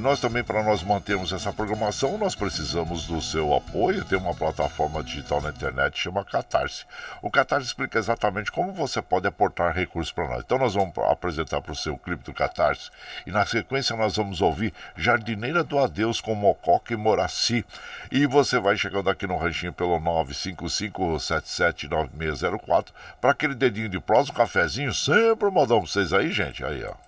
[0.00, 4.04] nós também, para nós mantermos essa programação, nós precisamos do seu apoio.
[4.04, 6.84] Tem uma plataforma digital na internet chama Catarse.
[7.20, 10.42] O Catarse explica exatamente como você pode aportar recursos para nós.
[10.44, 12.90] Então nós vamos apresentar para o seu clipe do Catarse
[13.26, 17.64] e na sequência nós vamos ouvir Jardineira do Adeus com Mococa e Moraci.
[18.10, 22.88] E você vai chegando aqui no ranchinho pelo 955779604
[23.20, 26.64] para aquele dedinho de prós, um cafezinho, sempre modão pra vocês aí, gente.
[26.64, 27.07] Aí, ó.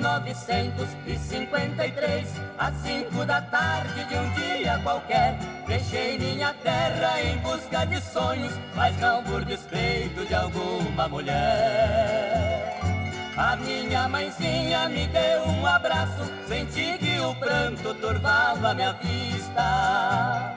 [0.00, 2.26] 1953,
[2.58, 5.36] às cinco da tarde de um dia qualquer,
[5.66, 12.80] deixei minha terra em busca de sonhos, mas não por despeito de alguma mulher.
[13.36, 20.56] A minha mãezinha me deu um abraço, senti que o pranto turvava minha vista.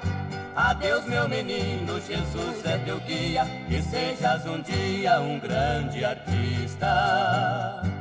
[0.55, 7.92] Adeus, meu menino, Jesus é teu guia, que sejas um dia um grande artista.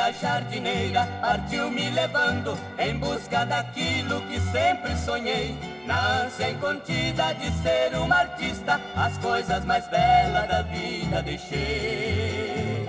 [0.00, 5.56] A jardineira partiu me levando em busca daquilo que sempre sonhei.
[5.86, 12.88] Na ânsia incontida de ser uma artista, as coisas mais belas da vida deixei.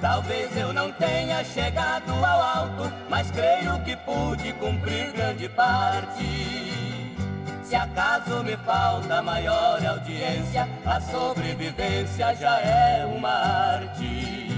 [0.00, 6.72] Talvez eu não tenha chegado ao alto, mas creio que pude cumprir grande parte.
[7.62, 14.51] Se acaso me falta maior audiência, a sobrevivência já é uma arte.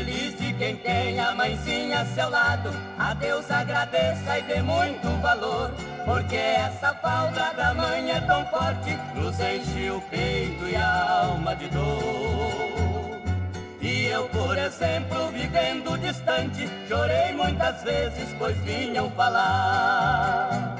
[0.00, 2.70] Feliz de quem tem a mãezinha a seu lado.
[2.98, 5.70] A Deus agradeça e dê muito valor.
[6.06, 11.54] Porque essa falta da mãe é tão forte, nos enche o peito e a alma
[11.54, 13.20] de dor.
[13.82, 20.76] E eu, por exemplo, vivendo distante, chorei muitas vezes, pois vinham falar.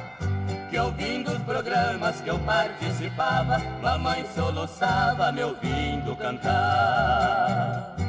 [0.71, 8.01] Que ouvindo os programas que eu participava, mamãe soluçava me ouvindo cantar.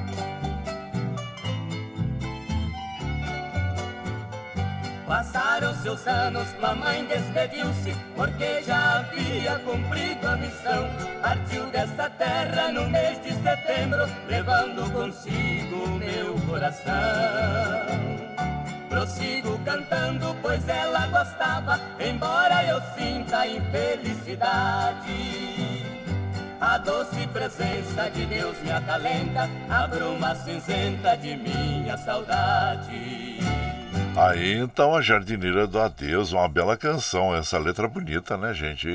[5.12, 10.90] Passaram-se os anos, mamãe despediu-se, porque já havia cumprido a missão.
[11.22, 16.94] Partiu desta terra no mês de setembro, levando consigo o meu coração.
[18.88, 25.04] Prossigo cantando, pois ela gostava, embora eu sinta infelicidade.
[26.62, 33.81] A doce presença de Deus me acalenta, a bruma cinzenta de minha saudade.
[34.16, 38.88] Aí então a Jardineira do Adeus, uma bela canção, essa letra bonita, né, gente?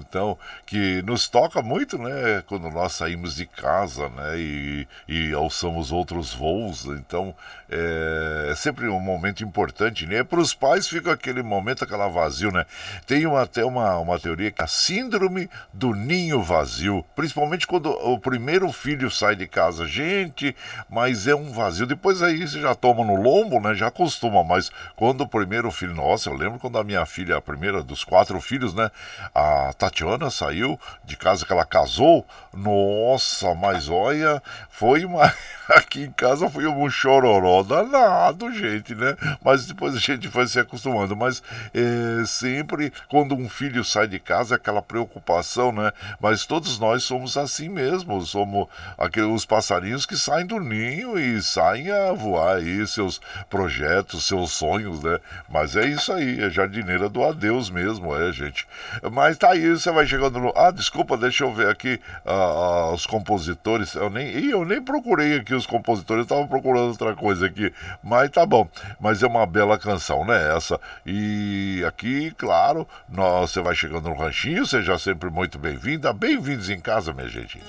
[0.00, 5.92] Então, que nos toca muito, né, quando nós saímos de casa, né, e, e alçamos
[5.92, 6.86] outros voos.
[6.86, 7.34] Então,
[7.70, 10.22] é, é sempre um momento importante, né?
[10.22, 12.66] Para os pais fica aquele momento, aquela vazio, né?
[13.06, 17.90] Tem uma, até uma, uma teoria que é a síndrome do ninho vazio, principalmente quando
[17.90, 19.86] o primeiro filho sai de casa.
[19.86, 20.54] Gente,
[20.88, 21.86] mas é um vazio.
[21.86, 23.74] Depois aí você já toma no lombo, né?
[23.74, 27.36] Já acostuma mais mas quando o primeiro filho, nossa, eu lembro quando a minha filha,
[27.36, 28.90] a primeira dos quatro filhos, né?
[29.34, 32.24] A Tatiana saiu de casa que ela casou.
[32.52, 35.24] Nossa, mas olha, foi uma.
[35.68, 39.16] Aqui em casa foi um chororó danado, gente, né?
[39.42, 41.16] Mas depois a gente foi se acostumando.
[41.16, 41.42] Mas
[41.72, 45.90] é, sempre quando um filho sai de casa, é aquela preocupação, né?
[46.20, 48.20] Mas todos nós somos assim mesmo.
[48.26, 54.53] Somos aqueles passarinhos que saem do ninho e saem a voar aí seus projetos, seus
[54.54, 55.18] sonhos, né?
[55.48, 58.66] Mas é isso aí, é jardineira do adeus mesmo, é, gente.
[59.12, 60.52] Mas tá aí, você vai chegando no.
[60.56, 63.94] Ah, desculpa, deixa eu ver aqui uh, uh, os compositores.
[63.94, 67.72] Eu nem, Ih, eu nem procurei aqui os compositores, eu tava procurando outra coisa aqui.
[68.02, 68.68] Mas tá bom.
[69.00, 70.56] Mas é uma bela canção, né?
[70.56, 70.80] Essa.
[71.04, 76.12] E aqui, claro, nós, você vai chegando no ranchinho, seja sempre muito bem-vinda.
[76.12, 77.60] Bem-vindos em casa, minha gente.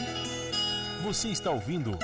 [1.03, 1.97] Você está ouvindo.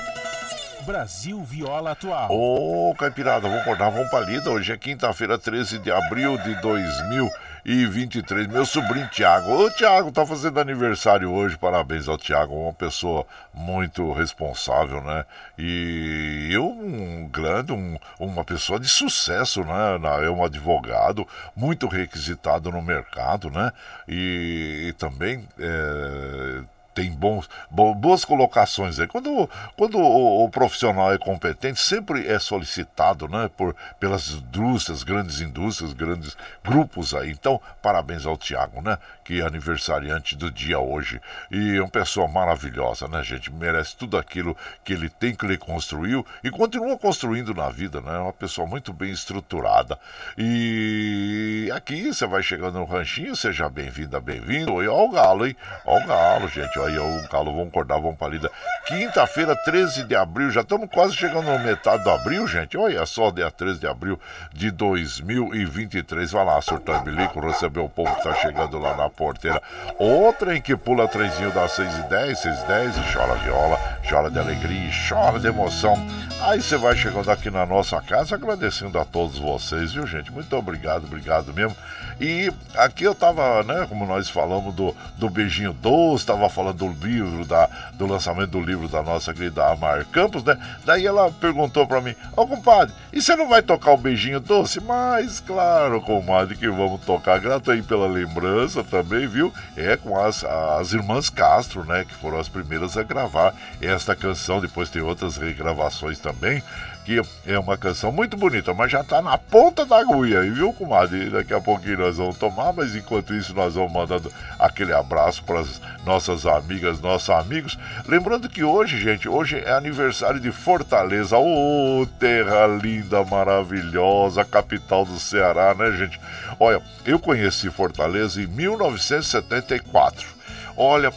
[0.82, 2.30] Brasil Viola Atual.
[2.30, 4.50] Ô, oh, Caipirada, vamos acordar, vamos pra lida.
[4.50, 8.48] Hoje é quinta-feira, 13 de abril de 2023.
[8.48, 9.50] Meu sobrinho Tiago.
[9.52, 11.56] Ô, Tiago, tá fazendo aniversário hoje.
[11.56, 13.24] Parabéns ao Tiago, uma pessoa
[13.54, 15.24] muito responsável, né?
[15.56, 20.00] E eu, um grande, um, uma pessoa de sucesso, né?
[20.24, 23.72] É um advogado, muito requisitado no mercado, né?
[24.08, 25.46] E, e também.
[25.58, 26.62] É,
[26.94, 29.06] tem bons, boas colocações aí.
[29.06, 35.40] Quando, quando o, o, profissional é competente, sempre é solicitado né, por, pelas indústrias, grandes
[35.40, 37.30] indústrias, grandes grupos aí.
[37.30, 38.98] Então, parabéns ao Tiago, né?
[39.24, 41.20] Que é aniversariante do dia hoje.
[41.50, 43.50] E é uma pessoa maravilhosa, né, gente?
[43.52, 48.18] Merece tudo aquilo que ele tem, que ele construiu e continua construindo na vida, né?
[48.18, 49.98] Uma pessoa muito bem estruturada.
[50.36, 54.74] E aqui você vai chegando no ranchinho, seja bem-vinda, bem-vindo.
[54.74, 55.56] Ó o galo, hein?
[55.86, 58.50] Ó o galo, gente aí o Galo vão acordar, vão pra lida.
[58.86, 62.76] Quinta-feira, 13 de abril, já estamos quase chegando na metade do abril, gente.
[62.76, 64.18] Olha só, dia 13 de abril
[64.52, 66.30] de 2023.
[66.30, 69.62] Vai lá, surtar bilico, receber o povo que tá chegando lá na porteira.
[69.98, 73.78] Outra em que pula trenzinho das 6 e 10, 6 e 10 e chora viola,
[74.08, 75.94] chora de alegria, chora de emoção.
[76.40, 80.32] Aí você vai chegando aqui na nossa casa, agradecendo a todos vocês, viu, gente?
[80.32, 81.76] Muito obrigado, obrigado mesmo.
[82.22, 87.04] E aqui eu tava, né, como nós falamos do, do beijinho doce, tava falando do
[87.04, 90.56] livro, da, do lançamento do livro da nossa querida Amar Campos, né?
[90.84, 94.38] Daí ela perguntou para mim, ô oh, compadre, e você não vai tocar o beijinho
[94.38, 94.80] doce?
[94.80, 97.40] Mas claro, comadre, que vamos tocar.
[97.40, 99.52] Grato aí pela lembrança também, viu?
[99.76, 102.04] É com as, as irmãs Castro, né?
[102.04, 104.60] Que foram as primeiras a gravar esta canção.
[104.60, 106.62] Depois tem outras regravações também
[107.04, 111.30] que é uma canção muito bonita, mas já tá na ponta da agulha viu, comadre?
[111.30, 115.60] Daqui a pouquinho nós vamos tomar, mas enquanto isso nós vamos mandando aquele abraço para
[115.60, 117.78] as nossas amigas, nossos amigos.
[118.06, 125.04] Lembrando que hoje, gente, hoje é aniversário de Fortaleza, ô oh, terra linda, maravilhosa, capital
[125.04, 126.20] do Ceará, né, gente?
[126.60, 130.28] Olha, eu conheci Fortaleza em 1974.
[130.76, 131.12] Olha,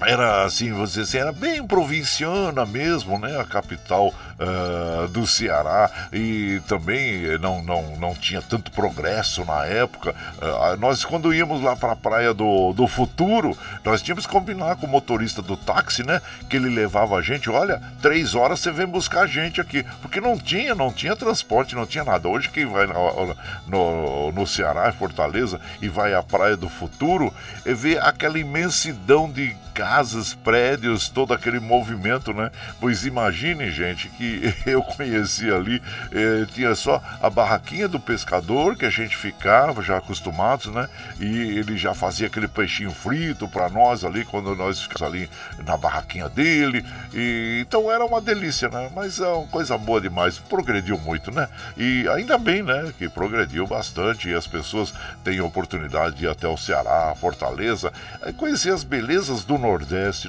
[0.00, 3.40] era assim, você assim, era bem provinciana mesmo, né?
[3.40, 10.14] A capital uh, do Ceará e também não, não, não tinha tanto progresso na época.
[10.36, 14.76] Uh, nós, quando íamos lá para a Praia do, do Futuro, nós tínhamos que combinar
[14.76, 16.20] com o motorista do táxi, né?
[16.48, 20.20] Que ele levava a gente, olha, três horas você vem buscar a gente aqui, porque
[20.20, 22.28] não tinha, não tinha transporte, não tinha nada.
[22.28, 23.36] Hoje quem vai no,
[23.66, 27.32] no, no Ceará, Fortaleza, e vai à Praia do Futuro,
[27.64, 29.56] vê aquela imensidão de
[29.86, 32.50] casas, prédios, todo aquele movimento, né?
[32.80, 35.80] Pois imagine, gente, que eu conheci ali,
[36.10, 40.88] eh, tinha só a barraquinha do pescador que a gente ficava já acostumados, né?
[41.20, 41.26] E
[41.56, 45.30] ele já fazia aquele peixinho frito para nós ali quando nós ficamos ali
[45.64, 46.84] na barraquinha dele.
[47.14, 48.90] E então era uma delícia, né?
[48.92, 51.48] Mas é uma coisa boa demais, progrediu muito, né?
[51.76, 56.48] E ainda bem, né, que progrediu bastante e as pessoas têm oportunidade de ir até
[56.48, 57.92] o Ceará, Fortaleza,
[58.36, 59.75] conhecer as belezas do Nordeste,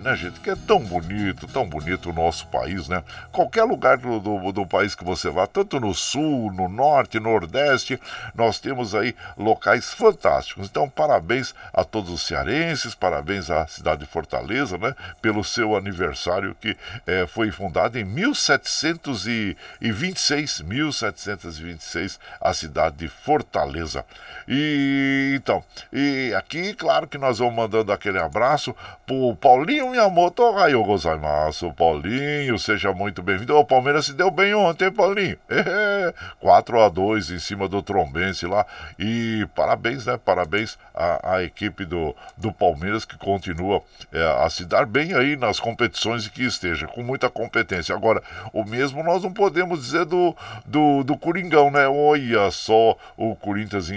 [0.02, 0.40] né, gente?
[0.40, 3.04] Que é tão bonito, tão bonito o nosso país, né?
[3.32, 8.00] Qualquer lugar do, do, do, país que você vá, tanto no Sul, no Norte, Nordeste,
[8.34, 10.68] nós temos aí locais fantásticos.
[10.68, 14.96] Então, parabéns a todos os cearenses, parabéns à cidade de Fortaleza, né?
[15.22, 16.76] Pelo seu aniversário que
[17.06, 24.04] é, foi fundado em 1726, 1726, a cidade de Fortaleza.
[24.48, 28.76] E então, e aqui, claro que nós vamos mandando aquele abraço
[29.06, 31.72] pro Paulinho Miyamoto, raio gozaimasu.
[31.74, 33.56] Paulinho, seja muito bem-vindo.
[33.56, 35.38] O Palmeiras se deu bem ontem, Paulinho.
[35.50, 38.66] É, 4 a 2 em cima do Trombense lá.
[38.98, 40.18] E parabéns, né?
[40.18, 43.82] Parabéns à, à equipe do, do Palmeiras que continua
[44.12, 47.96] é, a se dar bem aí nas competições que esteja, com muita competência.
[47.96, 50.36] Agora, o mesmo nós não podemos dizer do,
[50.66, 51.88] do, do Coringão, né?
[51.88, 53.90] Olha só, o Corinthians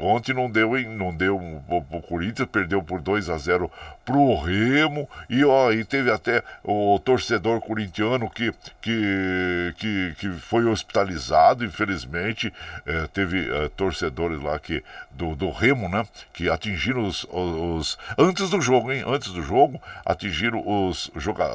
[0.00, 0.86] ontem não deu, hein?
[0.88, 1.36] Não deu.
[1.36, 3.70] O, o Corinthians perdeu por 2 a 0
[4.04, 4.34] pro
[4.68, 11.64] Remo e, ó, e teve até o torcedor corintiano que, que, que, que foi hospitalizado,
[11.64, 12.52] infelizmente.
[12.86, 16.06] É, teve é, torcedores lá que, do, do Remo, né?
[16.32, 19.04] Que atingiram os, os, Antes do jogo, hein?
[19.06, 21.10] Antes do jogo, atingiram os,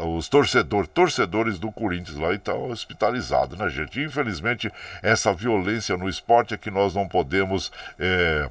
[0.06, 4.02] os torcedor, torcedores do Corinthians lá e tá hospitalizado, né, gente?
[4.02, 7.72] Infelizmente, essa violência no esporte é que nós não podemos.
[8.00, 8.50] É,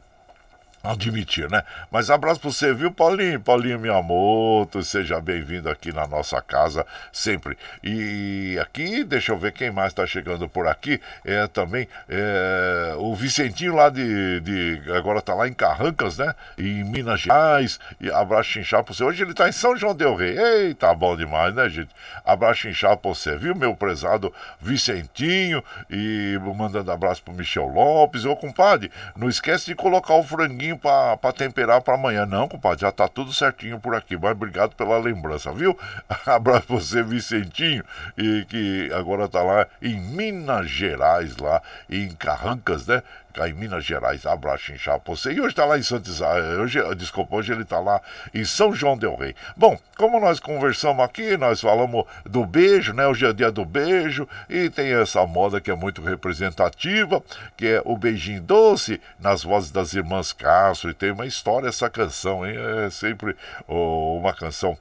[0.83, 1.63] admitir, né?
[1.91, 3.41] Mas abraço para você, viu, Paulinho?
[3.41, 7.57] Paulinho Miyamoto, seja bem-vindo aqui na nossa casa sempre.
[7.85, 11.01] E aqui, deixa eu ver quem mais está chegando por aqui.
[11.25, 14.83] É também é, o Vicentinho lá de, de.
[14.93, 16.35] Agora está lá em Carrancas, né?
[16.59, 17.79] Em Minas Gerais.
[18.01, 19.05] E abraço chinchar para você.
[19.05, 20.37] Hoje ele está em São João Del Rei.
[20.37, 21.91] Eita, bom demais, né, gente?
[22.25, 25.63] Abraço chinchar para você, viu, meu prezado Vicentinho?
[25.89, 28.25] E mandando abraço para Michel Lopes.
[28.25, 32.27] Ô, compadre, não esquece de colocar o franguinho pouquinho para temperar para amanhã.
[32.27, 34.17] Não, compadre, já tá tudo certinho por aqui.
[34.17, 35.79] Mas obrigado pela lembrança, viu?
[36.27, 37.85] Abraço pra você, Vicentinho,
[38.17, 43.03] e que agora tá lá em Minas Gerais, lá em Carrancas, né?
[43.47, 44.27] Em Minas Gerais.
[44.27, 45.33] Abraço, pra você.
[45.33, 46.21] E hoje está lá em Santos.
[46.61, 48.01] Hoje, desculpa, hoje ele está lá
[48.35, 49.35] em São João Del Rei.
[49.57, 53.07] Bom, como nós conversamos aqui, nós falamos do beijo, né?
[53.07, 54.29] Hoje é dia do beijo.
[54.49, 57.23] E tem essa moda que é muito representativa,
[57.57, 60.91] que é o beijinho doce nas vozes das irmãs Castro.
[60.91, 62.57] E tem uma história essa canção, hein?
[62.85, 64.77] É sempre oh, uma canção.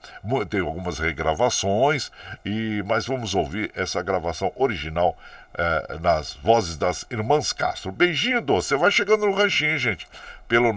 [0.50, 2.12] Tem algumas regravações,
[2.46, 5.18] e mas vamos ouvir essa gravação original
[5.54, 7.92] é, nas vozes das irmãs Castro.
[7.92, 10.08] Beijinho doce, você vai chegando no ranchinho, gente,
[10.48, 10.72] pelo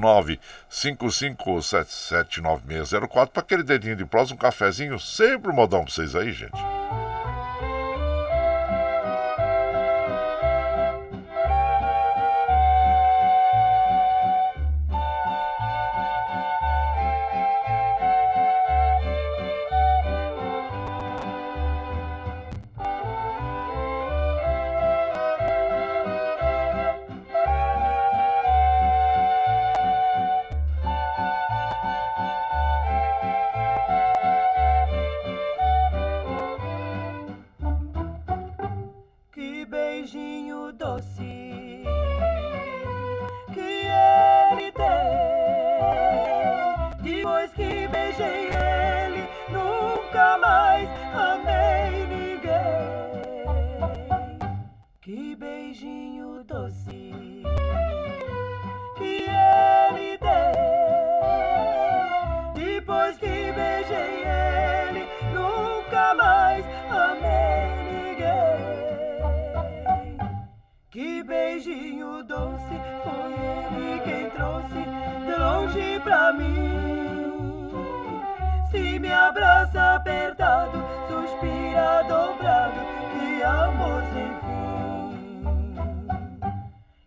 [0.70, 6.60] 955779604 para aquele dedinho de prosa, um cafezinho, sempre um modão para vocês aí, gente.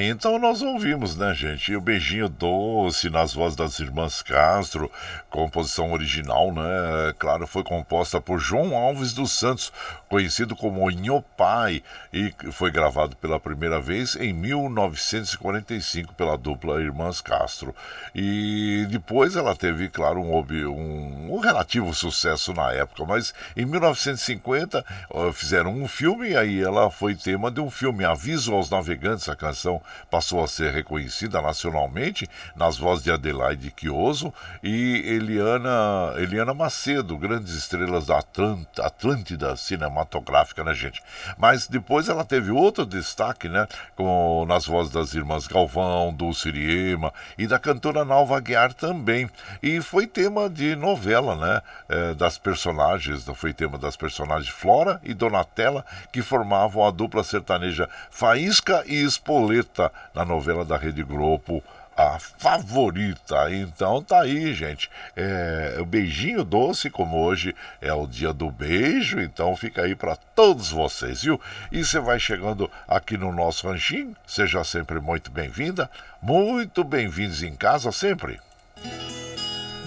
[0.00, 1.72] Então nós ouvimos, né, gente?
[1.72, 4.90] E o Beijinho Doce nas vozes das irmãs Castro,
[5.28, 7.12] composição original, né?
[7.18, 9.72] Claro, foi composta por João Alves dos Santos,
[10.08, 10.88] conhecido como
[11.36, 11.82] Pai,
[12.12, 17.74] e foi gravado pela primeira vez em 1945 pela dupla Irmãs Castro.
[18.14, 24.84] E depois ela teve, claro, um, um, um relativo sucesso na época, mas em 1950
[25.32, 29.36] fizeram um filme e aí ela foi tema de um filme, Aviso aos Navegantes, a
[29.36, 29.80] canção
[30.10, 34.32] passou a ser reconhecida nacionalmente nas vozes de Adelaide Quioso
[34.62, 41.02] e Eliana, Eliana Macedo, grandes estrelas da Atlântida cinematográfica, né, gente?
[41.36, 43.66] Mas depois ela teve outro destaque, né,
[43.96, 49.28] com, nas vozes das irmãs Galvão, Dulce Iriema e da cantora Nalva Guiar também.
[49.62, 55.14] E foi tema de novela, né, é, das personagens, foi tema das personagens Flora e
[55.14, 59.77] Donatella, que formavam a dupla sertaneja Faísca e Espoleta
[60.14, 61.62] na novela da Rede Globo
[61.98, 63.52] a favorita.
[63.52, 64.88] Então tá aí, gente.
[65.16, 70.14] É, o beijinho doce, como hoje é o dia do beijo, então fica aí para
[70.14, 71.40] todos vocês, viu?
[71.72, 75.90] E você vai chegando aqui no nosso ranchinho, seja sempre muito bem-vinda,
[76.22, 78.40] muito bem-vindos em casa sempre.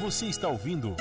[0.02, 0.98] Você está ouvindo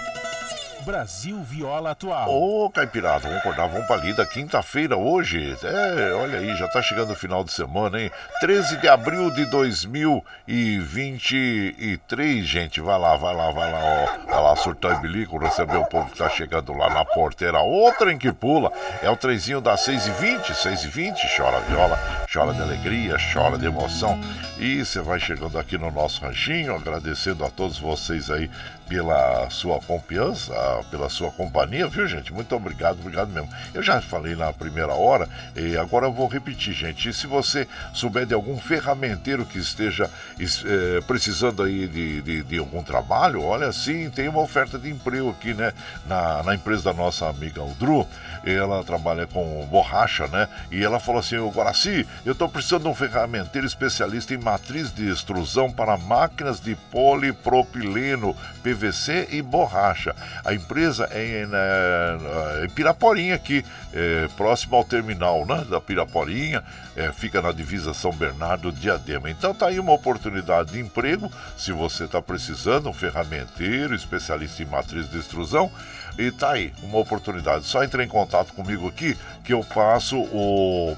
[0.84, 2.28] Brasil Viola Atual.
[2.28, 4.26] Ô, oh, Caipirada, vamos acordar, vamos pra lida.
[4.26, 5.56] Quinta-feira hoje.
[5.62, 8.10] É, olha aí, já tá chegando o final de semana, hein?
[8.40, 12.80] 13 de abril de 2023, gente.
[12.80, 14.06] Vai lá, vai lá, vai lá, ó.
[14.26, 17.60] Vai lá, surtar e bilico, receber o povo que tá chegando lá na porteira.
[17.60, 18.72] Outra em que pula.
[19.02, 21.36] É o trenzinho das 6h20, 6h20.
[21.36, 21.98] Chora viola,
[22.32, 24.18] chora de alegria, chora de emoção.
[24.60, 28.50] E você vai chegando aqui no nosso ranchinho, agradecendo a todos vocês aí
[28.90, 30.52] pela sua confiança,
[30.90, 32.32] pela sua companhia, viu, gente?
[32.32, 33.48] Muito obrigado, obrigado mesmo.
[33.72, 37.08] Eu já falei na primeira hora e agora eu vou repetir, gente.
[37.08, 42.58] E se você souber de algum ferramenteiro que esteja é, precisando aí de, de, de,
[42.58, 45.72] algum trabalho, olha, sim, tem uma oferta de emprego aqui, né?
[46.04, 48.06] Na, na empresa da nossa amiga Aldru.
[48.44, 50.48] Ela trabalha com borracha, né?
[50.72, 54.92] E ela falou assim: Ô Guaraci, eu tô precisando de um ferramenteiro especialista em matriz
[54.92, 60.14] de extrusão para máquinas de polipropileno, PVC e borracha.
[60.44, 66.64] A empresa é em, é, em Piraporinha aqui, é, próximo ao terminal né, da Piraporinha,
[66.96, 69.30] é, fica na divisa São Bernardo Diadema.
[69.30, 74.66] Então tá aí uma oportunidade de emprego, se você está precisando, um ferramenteiro, especialista em
[74.66, 75.70] matriz de extrusão,
[76.18, 77.66] e tá aí, uma oportunidade.
[77.66, 80.96] Só entre em contato comigo aqui que eu passo o,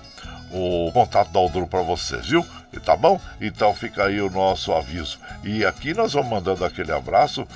[0.50, 2.46] o contato da Aldru para vocês, viu?
[2.80, 3.20] Tá bom?
[3.40, 5.18] Então fica aí o nosso aviso.
[5.44, 7.46] E aqui nós vamos mandando aquele abraço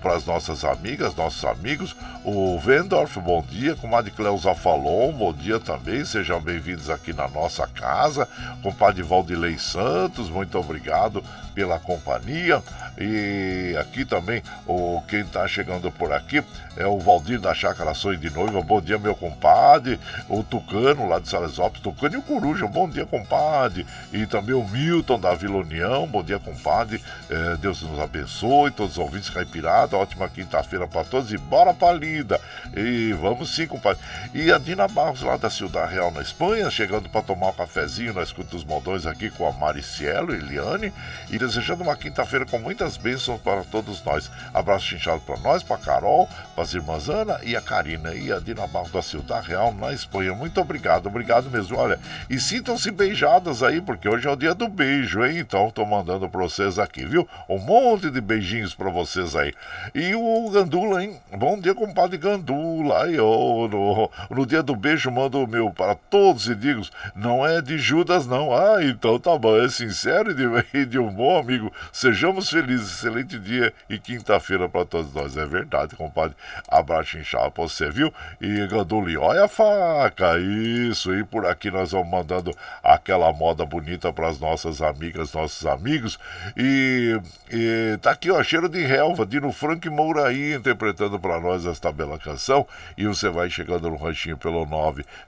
[0.00, 1.94] para as nossas amigas, nossos amigos.
[2.24, 3.76] O Vendorf, bom dia.
[3.76, 6.04] Comadre Cleusa Falon, bom dia também.
[6.04, 8.26] Sejam bem-vindos aqui na nossa casa.
[8.62, 11.22] Compadre Valdilei Santos, muito obrigado
[11.54, 12.62] pela companhia.
[12.98, 16.42] E aqui também, o, quem está chegando por aqui
[16.76, 18.62] é o Valdir da Chácara Sonho de Noiva.
[18.62, 19.98] Bom dia, meu compadre.
[20.28, 21.82] O Tucano, lá de Salesópolis.
[21.82, 22.66] Tucano e o Coruja.
[22.66, 23.86] Bom dia, compadre.
[24.12, 26.06] E também o Milton da Vila União.
[26.06, 27.02] Bom dia, compadre.
[27.30, 28.70] É, Deus nos abençoe.
[28.70, 29.96] Todos os ouvintes caipirada.
[29.96, 31.32] Ótima quinta-feira para todos.
[31.32, 32.40] E bora pra lida.
[32.76, 34.02] E vamos sim, compadre.
[34.34, 38.14] E a Dina Barros, lá da Cidade Real, na Espanha, chegando para tomar um cafezinho
[38.14, 40.92] na Escuta dos Moldões aqui com a Maricielo Eliane.
[41.30, 44.30] E desejando uma quinta-feira com muitas bênçãos para todos nós.
[44.54, 48.38] Abraço chinchado para nós, para Carol, para as irmãs Ana e a Karina e a
[48.38, 50.32] Dina Barros da Cidade Real na Espanha.
[50.34, 51.76] Muito obrigado, obrigado mesmo.
[51.76, 51.98] Olha,
[52.30, 55.38] e sintam-se beijadas aí, porque hoje é o dia do beijo, hein?
[55.38, 57.28] Então tô mandando para vocês aqui, viu?
[57.48, 59.52] Um monte de beijinhos para vocês aí.
[59.92, 61.16] E o Gandula, hein?
[61.36, 63.02] Bom dia, compadre Gandula.
[63.04, 66.82] Aí, oh, no, no dia do beijo, mando o meu para todos e digo,
[67.16, 68.54] não é de Judas, não.
[68.54, 71.72] Ah, então tá bom, é sincero e de, de um bom amigo.
[71.90, 75.34] Sejamos felizes, excelente dia e quinta-feira para todos nós.
[75.36, 76.36] É verdade, compadre.
[76.68, 78.12] Abraço inchado pra você, viu?
[78.40, 81.14] E Ganduli, olha a faca, isso.
[81.14, 86.18] E por aqui nós vamos mandando aquela moda bonita para as nossas amigas, nossos amigos.
[86.56, 87.18] E,
[87.50, 92.18] e tá aqui, ó, cheiro de relva, Dino Frank Mouraí interpretando para nós esta bela
[92.18, 92.66] canção.
[92.96, 94.66] E você vai chegando no ranchinho pelo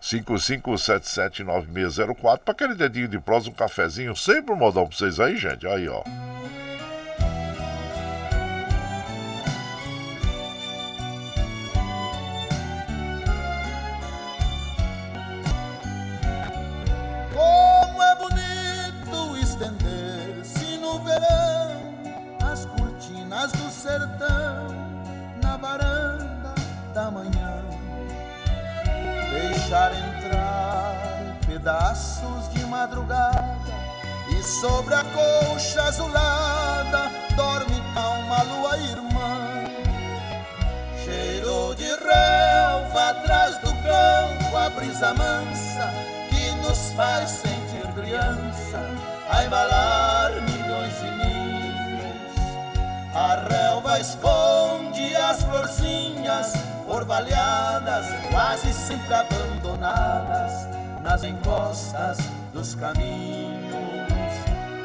[0.00, 5.66] 955779604 para aquele dedinho de prosa, um cafezinho, sempre um modão para vocês aí, gente.
[5.66, 5.93] Aí, ó.
[17.32, 21.95] Como é bonito estender-se no verão
[22.42, 24.68] as cortinas do sertão
[25.42, 26.55] na varanda
[26.95, 27.62] da manhã,
[29.30, 30.95] deixar entrar
[31.47, 33.53] pedaços de madrugada
[34.45, 39.64] sobre a colcha azulada dorme uma lua irmã.
[41.03, 45.92] Cheiro de relva atrás do campo, a brisa mansa
[46.28, 48.80] que nos faz sentir criança,
[49.30, 52.34] a embalar milhões de ninhos.
[53.14, 56.53] A relva esconde as florzinhas
[56.86, 60.68] orvalhadas, quase sempre abandonadas
[61.03, 62.18] nas encostas
[62.53, 64.03] dos caminhos.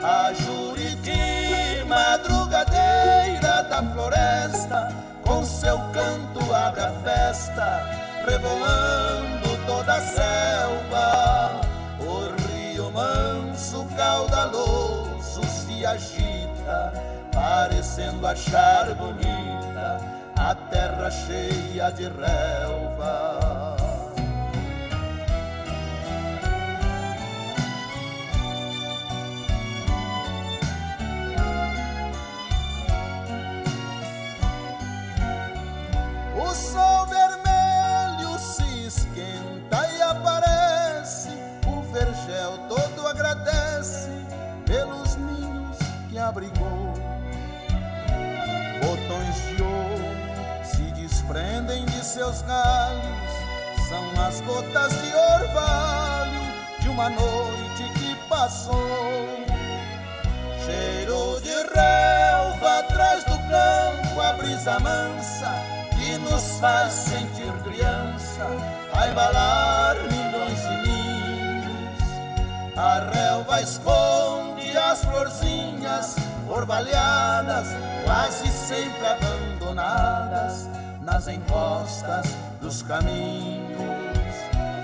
[0.02, 7.86] A Juriti, madrugadeira da floresta, com seu canto abre a festa,
[8.26, 11.62] revoando toda a selva.
[12.00, 16.94] O rio manso, caudaloso, se agita,
[17.34, 20.00] parecendo achar bonita
[20.38, 23.79] a terra cheia de relva.
[36.50, 41.30] O sol vermelho se esquenta e aparece.
[41.68, 44.10] O vergel todo agradece
[44.66, 45.78] pelos ninhos
[46.10, 46.96] que abrigou.
[48.82, 53.32] Botões de ouro se desprendem de seus galhos.
[53.88, 56.42] São as gotas de orvalho
[56.80, 58.74] de uma noite que passou.
[60.66, 65.79] Cheiro de relva atrás do campo, a brisa mansa
[66.18, 68.46] nos faz sentir criança,
[68.94, 72.04] a embalar milhões de ninhos.
[72.76, 76.16] A relva esconde as florzinhas
[76.50, 77.68] orvalhadas,
[78.04, 80.68] quase sempre abandonadas
[81.02, 83.80] nas encostas dos caminhos.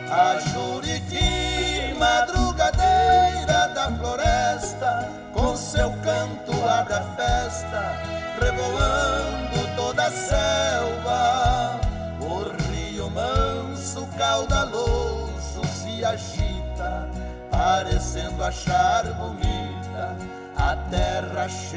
[0.09, 8.24] A Juriti, madrugadeira da floresta, com seu canto abre a festa,
[8.55, 11.79] revoando toda a selva.
[12.19, 17.09] O rio manso, caudaloso, se agita,
[17.51, 20.17] parecendo achar bonita
[20.55, 21.75] a terra cheia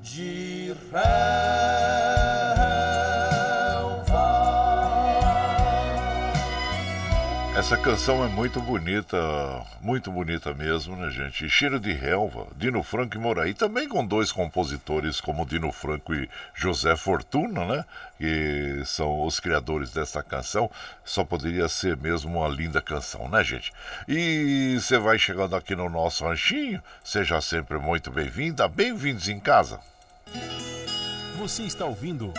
[0.00, 2.45] de relva.
[7.66, 9.18] Essa canção é muito bonita,
[9.80, 11.50] muito bonita mesmo, né, gente?
[11.50, 16.30] Cheiro de relva, Dino Franco e Moraí, também com dois compositores como Dino Franco e
[16.54, 17.84] José Fortuna, né?
[18.18, 20.70] Que são os criadores dessa canção.
[21.04, 23.72] Só poderia ser mesmo uma linda canção, né, gente?
[24.06, 29.80] E você vai chegando aqui no nosso ranchinho, seja sempre muito bem-vinda, bem-vindos em casa.
[31.36, 32.32] Você está ouvindo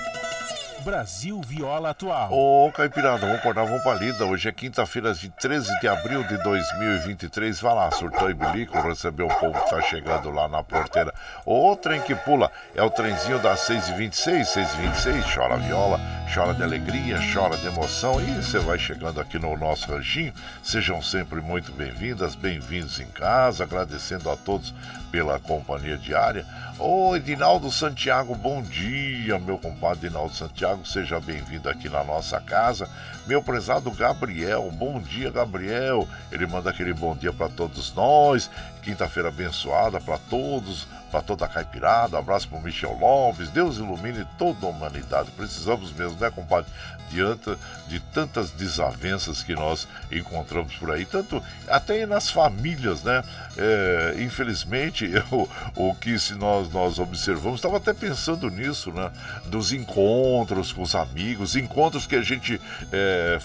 [0.87, 2.31] Brasil Viola Atual.
[2.31, 4.23] Ô, Caipirada, vamos acordar, vamos pra lida.
[4.23, 7.59] Hoje é quinta-feira, de 13 de abril de 2023.
[7.59, 11.13] Vai lá, surtou e bilico, receber o povo que tá chegando lá na porteira.
[11.45, 15.35] O trem que pula é o trenzinho das 6h26, 6h26.
[15.35, 15.99] Chora viola,
[16.33, 18.21] chora de alegria, chora de emoção.
[18.21, 20.33] E você vai chegando aqui no nosso ranchinho.
[20.63, 23.65] Sejam sempre muito bem-vindas, bem-vindos em casa.
[23.65, 24.73] Agradecendo a todos
[25.11, 26.45] pela companhia diária.
[26.79, 32.87] Ô, Edinaldo Santiago, bom dia, meu compadre Edinaldo Santiago, seja bem-vindo aqui na nossa casa.
[33.25, 36.07] Meu prezado Gabriel, bom dia, Gabriel.
[36.31, 38.49] Ele manda aquele bom dia para todos nós.
[38.81, 42.17] Quinta-feira abençoada para todos, para toda a caipirada.
[42.17, 43.49] Abraço para Michel Lopes.
[43.49, 45.31] Deus ilumine toda a humanidade.
[45.31, 46.71] Precisamos mesmo, né, compadre?
[47.09, 53.23] Diante de tantas desavenças que nós encontramos por aí, tanto até nas famílias, né?
[53.57, 59.11] É, infelizmente, eu, o que se nós, nós observamos, estava até pensando nisso, né?
[59.45, 62.59] Dos encontros com os amigos, encontros que a gente
[62.91, 63.39] é,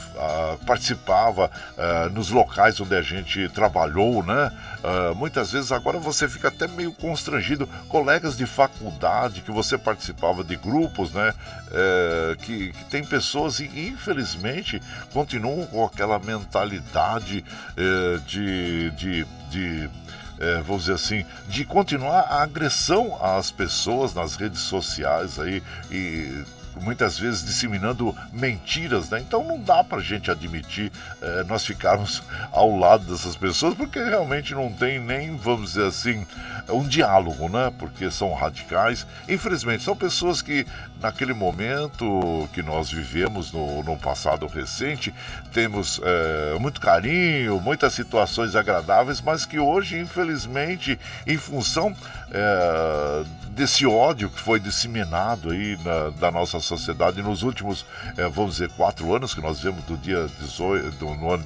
[0.67, 4.51] participava a, nos locais onde a gente trabalhou, né?
[4.83, 10.43] A, muitas vezes agora você fica até meio constrangido, colegas de faculdade que você participava
[10.43, 11.33] de grupos, né?
[11.71, 14.81] É, que, que tem pessoas e infelizmente
[15.13, 17.45] continuam com aquela mentalidade
[17.77, 19.91] é, de, de, de
[20.39, 26.45] é, vamos dizer assim, de continuar a agressão às pessoas nas redes sociais aí e
[26.81, 29.21] muitas vezes disseminando mentiras, né?
[29.21, 34.55] Então não dá pra gente admitir eh, nós ficarmos ao lado dessas pessoas, porque realmente
[34.55, 36.27] não tem nem, vamos dizer assim,
[36.69, 37.73] um diálogo, né?
[37.79, 39.07] Porque são radicais.
[39.29, 40.67] Infelizmente, são pessoas que
[41.01, 45.13] naquele momento que nós vivemos no, no passado recente,
[45.53, 51.95] temos eh, muito carinho, muitas situações agradáveis, mas que hoje, infelizmente, em função
[52.31, 53.25] eh,
[53.63, 57.87] desse ódio que foi disseminado aí na, da nossa sociedade nos últimos,
[58.17, 61.45] eh, vamos dizer, quatro anos que nós vemos do dia 18, do, no ano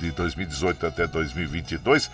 [0.00, 2.10] de 2018 até 2022,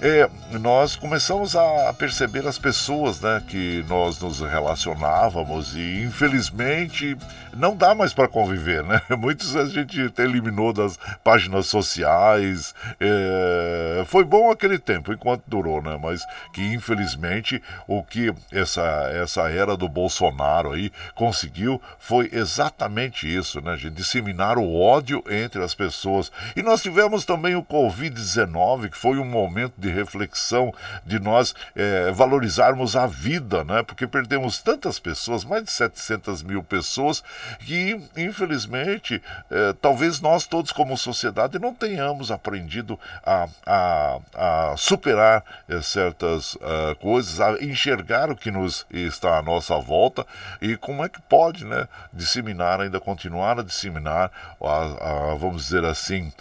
[0.00, 0.28] é,
[0.58, 7.16] nós começamos a perceber as pessoas né, que nós nos relacionávamos e infelizmente
[7.56, 9.00] não dá mais para conviver, né?
[9.16, 12.74] Muitos a gente eliminou das páginas sociais.
[13.00, 15.98] É, foi bom aquele tempo, enquanto durou, né?
[16.00, 16.22] Mas
[16.52, 18.82] que infelizmente o que essa,
[19.14, 23.94] essa era do Bolsonaro aí conseguiu foi exatamente isso, né, gente?
[23.94, 26.30] Disseminar o ódio entre as pessoas.
[26.54, 30.72] E nós tivemos também o Covid-19, que foi um momento de reflexão,
[31.04, 33.82] de nós é, valorizarmos a vida, né?
[33.82, 37.22] Porque perdemos tantas pessoas, mais de 700 mil pessoas,
[37.60, 45.44] que infelizmente é, talvez nós todos como sociedade não tenhamos aprendido a, a, a superar
[45.68, 50.26] é, certas uh, coisas, a enxergar o que nos está à nossa volta
[50.60, 54.30] e como é que pode, né, disseminar, ainda continuar a disseminar,
[54.60, 56.32] a, a vamos dizer assim,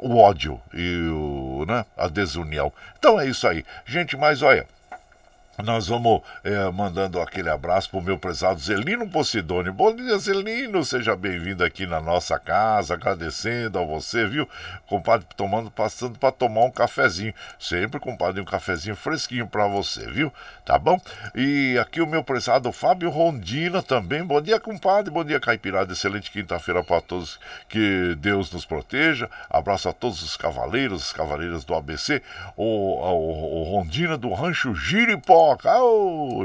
[0.00, 2.63] o ódio e o, né, a desunião.
[2.98, 3.64] Então é isso aí.
[3.84, 4.66] Gente, mas olha,
[5.62, 9.70] nós vamos é, mandando aquele abraço para o meu prezado Zelino Posidone.
[9.70, 10.84] Bom dia, Zelino.
[10.84, 14.48] Seja bem-vindo aqui na nossa casa, agradecendo a você, viu?
[14.86, 17.32] Compadre, tomando, passando para tomar um cafezinho.
[17.58, 20.32] Sempre, compadre, um cafezinho fresquinho para você, viu?
[20.64, 21.00] Tá bom?
[21.34, 24.24] E aqui o meu prezado Fábio Rondina também.
[24.24, 25.10] Bom dia, compadre.
[25.10, 25.92] Bom dia, Caipirada.
[25.92, 27.38] Excelente quinta-feira para todos.
[27.68, 29.30] Que Deus nos proteja.
[29.48, 32.20] Abraço a todos os cavaleiros, as cavaleiras do ABC.
[32.56, 35.43] O, o, o Rondina do Rancho Giripó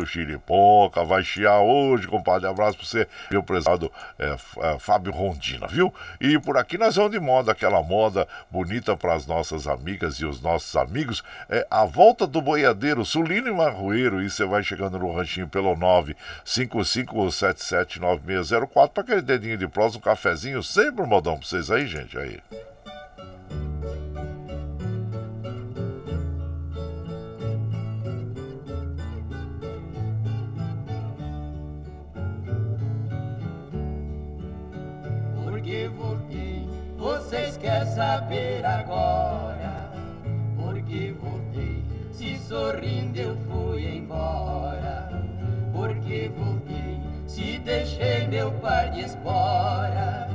[0.05, 0.99] Giripoca.
[0.99, 2.47] Ô, oh, vai chiar hoje, compadre.
[2.47, 5.93] Abraço pra você, meu prezado é, é, Fábio Rondina, viu?
[6.19, 10.25] E por aqui nós vamos de moda, aquela moda bonita para as nossas amigas e
[10.25, 11.23] os nossos amigos.
[11.49, 14.21] É a volta do boiadeiro Sulino e Marroeiro.
[14.21, 15.75] E você vai chegando no ranchinho pelo
[16.45, 22.17] 955779604 para aquele dedinho de prosa, um cafezinho, sempre um modão pra vocês aí, gente.
[22.17, 22.39] Aí.
[37.59, 39.91] Quer saber agora
[40.57, 41.83] porque voltei.
[42.11, 45.09] Se sorrindo eu fui embora,
[45.71, 46.99] porque voltei.
[47.27, 50.27] Se deixei meu par de espora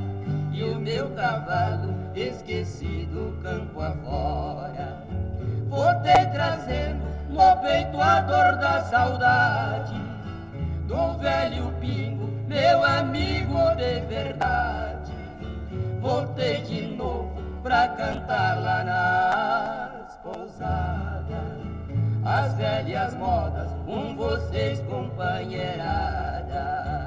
[0.53, 5.05] e o meu cavalo esquecido campo afora.
[5.69, 10.01] Voltei trazendo no peito a dor da saudade
[10.87, 14.94] do velho pingo, meu amigo de verdade
[16.05, 17.33] voltei de novo
[17.63, 21.65] pra cantar lá nas pousadas.
[22.23, 27.04] As velhas modas, com vocês, companheirada.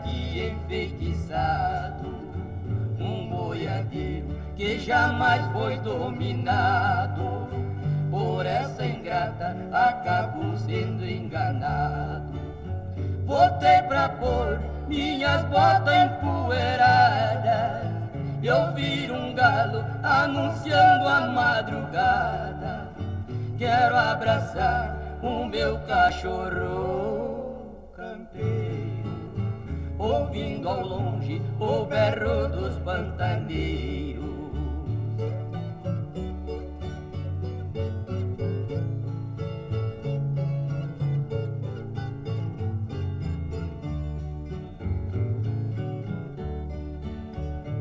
[0.00, 2.08] Parti enfeitiçado,
[2.98, 7.48] um boiadeiro que jamais foi dominado.
[8.10, 12.40] Por essa ingrata acabou sendo enganado.
[13.24, 17.90] Voltei pra pôr minhas botas empoeiradas.
[18.42, 22.88] Eu vi um galo anunciando a madrugada.
[23.56, 28.59] Quero abraçar o meu cachorro campeiro
[30.00, 34.24] ouvindo ao longe o berro dos pantaneiros.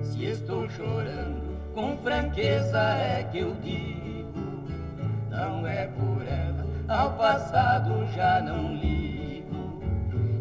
[0.04, 4.68] Se estou chorando, com franqueza é que eu digo,
[5.30, 9.82] não é por ela, ao passado já não ligo,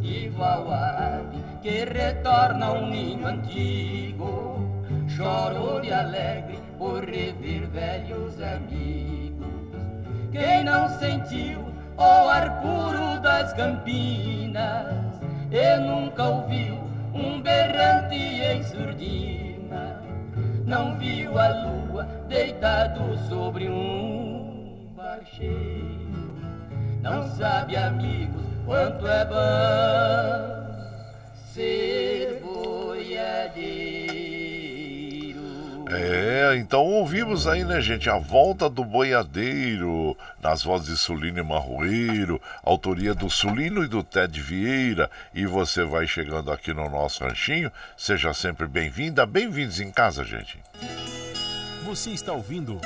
[0.02, 4.58] igual a ave que retorna ao ninho antigo.
[5.08, 9.48] Choro de alegre por rever velhos amigos.
[10.30, 11.60] Quem não sentiu
[11.96, 16.78] o ar puro das campinas e nunca ouviu
[17.12, 20.00] um berrante em surdina,
[20.64, 26.38] não viu a lua deitado sobre um barcheiro,
[27.02, 30.57] não sabe, amigos, quanto é bom
[31.58, 33.58] ser boiadeiro.
[35.90, 36.56] É?
[36.56, 42.40] Então ouvimos aí, né, gente, a volta do boiadeiro, nas vozes de Sulino e Marroeiro,
[42.62, 45.10] autoria do Sulino e do Ted Vieira.
[45.34, 50.60] E você vai chegando aqui no nosso ranchinho, seja sempre bem-vinda, bem-vindos em casa, gente.
[51.84, 52.80] Você está ouvindo.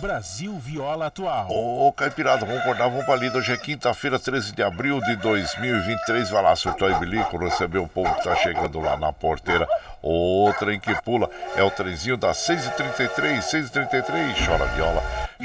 [0.00, 1.48] Brasil Viola Atual.
[1.50, 3.38] Ô, Caipirada, vamos acordar, vamos pra lida.
[3.38, 6.30] Hoje é quinta-feira, 13 de abril de 2023.
[6.30, 9.66] Vai lá, surtou e bilico, receber o povo que tá chegando lá na porteira.
[10.00, 14.46] O trem que pula é o trenzinho das 6h33, 6h33.
[14.46, 15.02] Chora viola,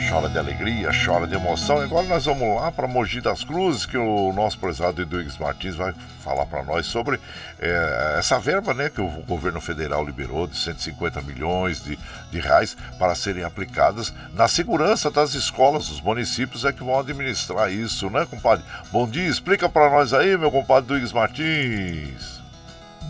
[0.10, 1.82] chora de alegria, chora de emoção.
[1.82, 5.76] E agora nós vamos lá para Mogi das Cruzes, que o nosso prezado Eduígues Martins
[5.76, 5.94] vai
[6.24, 7.20] falar para nós sobre
[7.60, 11.98] é, essa verba né, que o governo federal liberou de 150 milhões de,
[12.32, 15.90] de reais para serem aplicadas na segurança das escolas.
[15.90, 18.66] Os municípios é que vão administrar isso, né, compadre?
[18.92, 22.42] Bom dia, explica para nós aí, meu compadre Eduígues Martins.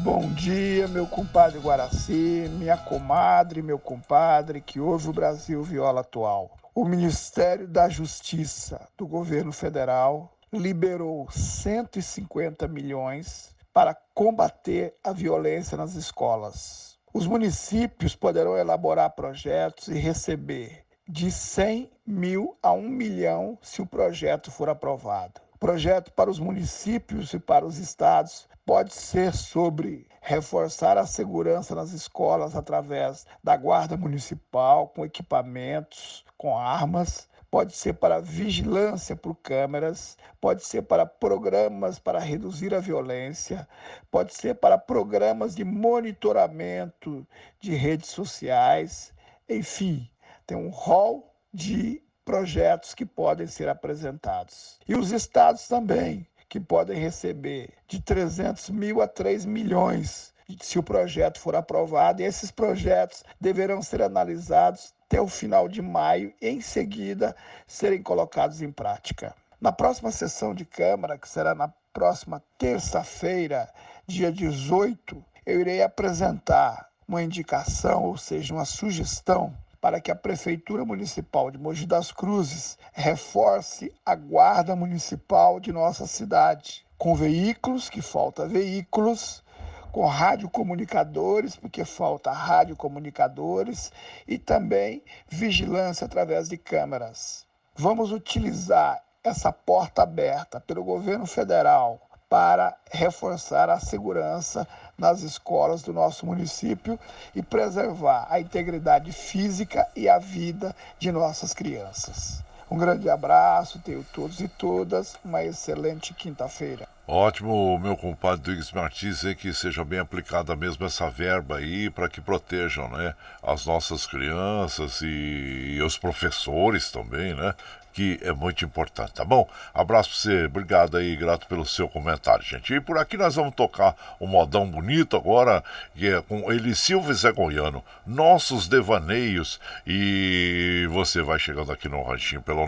[0.03, 6.57] Bom dia, meu compadre Guaraci, minha comadre, meu compadre, que ouve o Brasil Viola Atual.
[6.75, 15.95] O Ministério da Justiça do governo federal liberou 150 milhões para combater a violência nas
[15.95, 16.97] escolas.
[17.13, 23.85] Os municípios poderão elaborar projetos e receber de 100 mil a 1 milhão se o
[23.85, 25.41] projeto for aprovado.
[25.53, 31.75] O projeto para os municípios e para os estados pode ser sobre reforçar a segurança
[31.75, 39.35] nas escolas através da guarda municipal, com equipamentos, com armas, pode ser para vigilância por
[39.35, 43.67] câmeras, pode ser para programas para reduzir a violência,
[44.09, 47.27] pode ser para programas de monitoramento
[47.59, 49.13] de redes sociais,
[49.47, 50.09] enfim,
[50.45, 54.79] tem um rol de projetos que podem ser apresentados.
[54.87, 60.83] E os estados também que podem receber de 300 mil a 3 milhões se o
[60.83, 66.49] projeto for aprovado, e esses projetos deverão ser analisados até o final de maio e,
[66.49, 67.35] em seguida,
[67.65, 69.33] serem colocados em prática.
[69.59, 73.69] Na próxima sessão de Câmara, que será na próxima terça-feira,
[74.05, 80.85] dia 18, eu irei apresentar uma indicação, ou seja, uma sugestão para que a Prefeitura
[80.85, 88.01] Municipal de Mogi das Cruzes reforce a guarda municipal de nossa cidade, com veículos, que
[88.01, 89.43] falta veículos,
[89.91, 93.91] com radiocomunicadores, porque falta radiocomunicadores,
[94.25, 97.45] e também vigilância através de câmeras.
[97.75, 101.99] Vamos utilizar essa porta aberta pelo governo federal
[102.33, 104.67] para reforçar a segurança
[104.97, 106.99] nas escolas do nosso município
[107.35, 112.43] e preservar a integridade física e a vida de nossas crianças.
[112.71, 116.87] Um grande abraço, tenho todos e todas uma excelente quinta-feira.
[117.07, 122.09] Ótimo, meu compadre Duígues Martins, é que seja bem aplicada mesmo essa verba aí para
[122.09, 123.13] que protejam né,
[123.43, 127.53] as nossas crianças e, e os professores também, né?
[127.93, 129.47] Que é muito importante, tá bom?
[129.73, 132.73] Abraço pra você, obrigado aí, grato pelo seu comentário, gente.
[132.73, 135.63] E por aqui nós vamos tocar um modão bonito agora,
[135.95, 139.61] que é com Eli Silva Zé Goiano, Nossos Devaneios.
[139.85, 142.67] E você vai chegando aqui no ranchinho pelo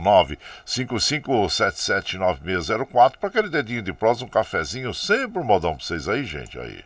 [0.65, 6.59] 955779604 para aquele dedinho de prosa, um cafezinho, sempre um modão pra vocês aí, gente,
[6.59, 6.83] aí.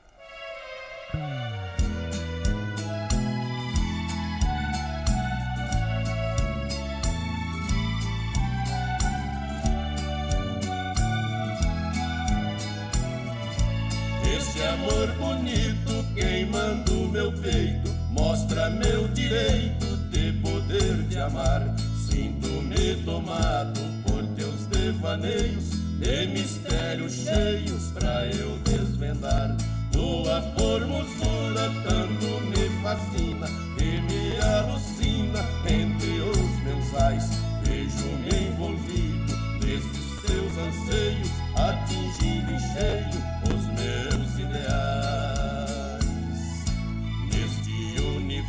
[14.59, 21.63] Este amor bonito queimando meu peito mostra meu direito de poder te amar.
[21.95, 25.69] Sinto-me tomado por teus devaneios
[26.01, 29.55] de mistérios cheios pra eu desvendar.
[29.93, 33.47] Tua formosura tanto me fascina
[33.79, 35.39] e me alucina
[35.69, 37.29] entre os mensais.
[37.63, 43.18] Vejo-me envolvido nesses seus anseios, atingindo em cheio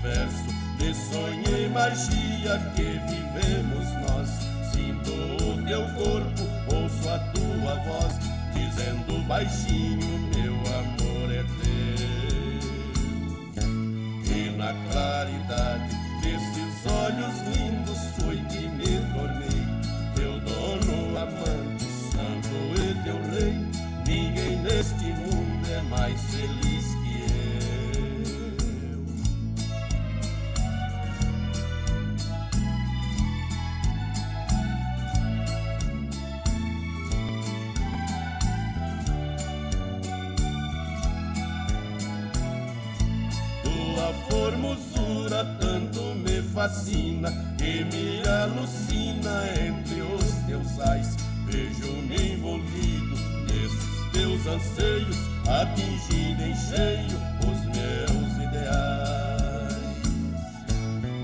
[0.00, 0.48] universo
[0.78, 4.28] de sonho e magia que vivemos nós,
[4.72, 6.42] sinto o teu corpo,
[6.74, 8.14] ouço a tua voz,
[8.54, 11.80] dizendo baixinho: meu amor é teu.
[14.36, 19.66] E na claridade desses olhos lindos foi que me tornei
[20.14, 23.56] teu dono, amante, santo e teu rei.
[24.06, 26.69] Ninguém neste mundo é mais feliz
[46.60, 51.16] fascina, que me alucina entre os teus ais.
[51.46, 53.16] Vejo-me envolvido
[53.46, 55.16] nesses teus anseios,
[55.48, 57.16] atingindo em cheio
[57.48, 59.78] os meus ideais.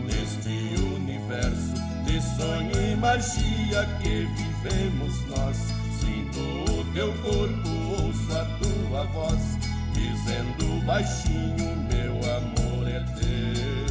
[0.06, 1.74] Neste universo
[2.06, 5.56] de sonho e magia que vivemos nós,
[6.00, 6.40] sinto
[6.72, 7.68] o teu corpo,
[8.02, 9.58] ouço a tua voz,
[9.92, 13.85] dizendo baixinho: meu amor é teu.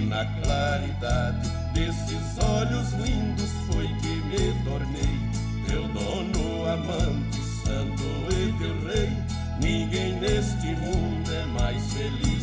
[0.00, 5.20] E na claridade desses olhos lindos foi que me tornei
[5.66, 9.14] teu dono, amante, santo e teu rei.
[9.60, 12.39] Ninguém neste mundo é mais feliz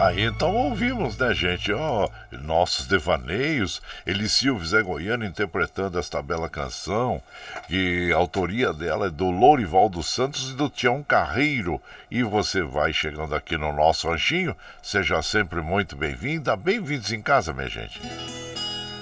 [0.00, 1.70] Aí então ouvimos, né, gente?
[1.74, 7.22] Ó, nossos devaneios, Elisio Zé Goiano interpretando esta bela canção,
[7.68, 11.82] que a autoria dela é do Lourival dos Santos e do Tião Carreiro.
[12.10, 17.52] E você vai chegando aqui no nosso ranchinho, seja sempre muito bem-vinda, bem-vindos em casa,
[17.52, 18.00] minha gente.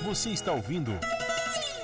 [0.04, 0.98] Você está ouvindo